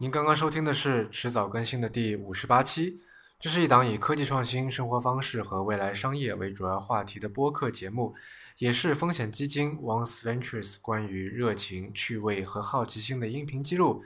[0.01, 2.99] 您刚刚收听的是迟早更新的第五十八期，
[3.39, 8.15] 这是一档以科技创新、生活方式和未来商业为主要话题的播客节目，
[8.57, 14.03] 也是风险基金 Once Ventures 关于热情、趣味和好奇心的音频记录。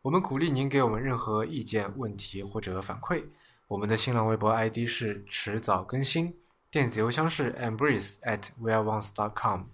[0.00, 3.22] 我们鼓励您给我们任何意见、问题或者反馈。
[3.66, 6.34] 我们的新浪微博 ID 是迟早更新，
[6.70, 9.64] 电子邮箱是 embrace at weareones.com。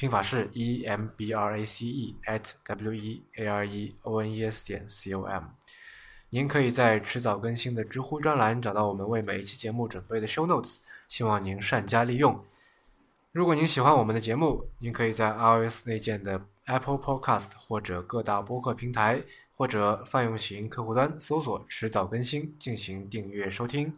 [0.00, 4.22] 拼法是 e m b r a c e at w e a r e o
[4.22, 5.44] n e s 点 c o m。
[6.30, 12.42] 您可以在迟早更新的知乎专栏找到我们为每一期节目准备的 show notes，希望您善加利用。
[13.32, 19.22] 如果您喜欢我们的节目，您可以在 iOS 内建的 Apple Podcast 或者各大播客平台
[19.54, 23.94] 或者泛用型客户端搜索“迟早更新”进行订阅收听。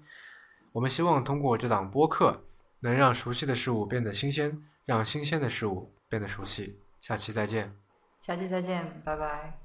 [0.73, 2.43] 我们希望通过这档播客，
[2.81, 4.61] 能让熟悉的事物变得新鲜。
[4.85, 6.81] 让新鲜的事物变得熟悉。
[7.01, 7.75] 下期再见。
[8.21, 9.62] 下期再见，拜拜。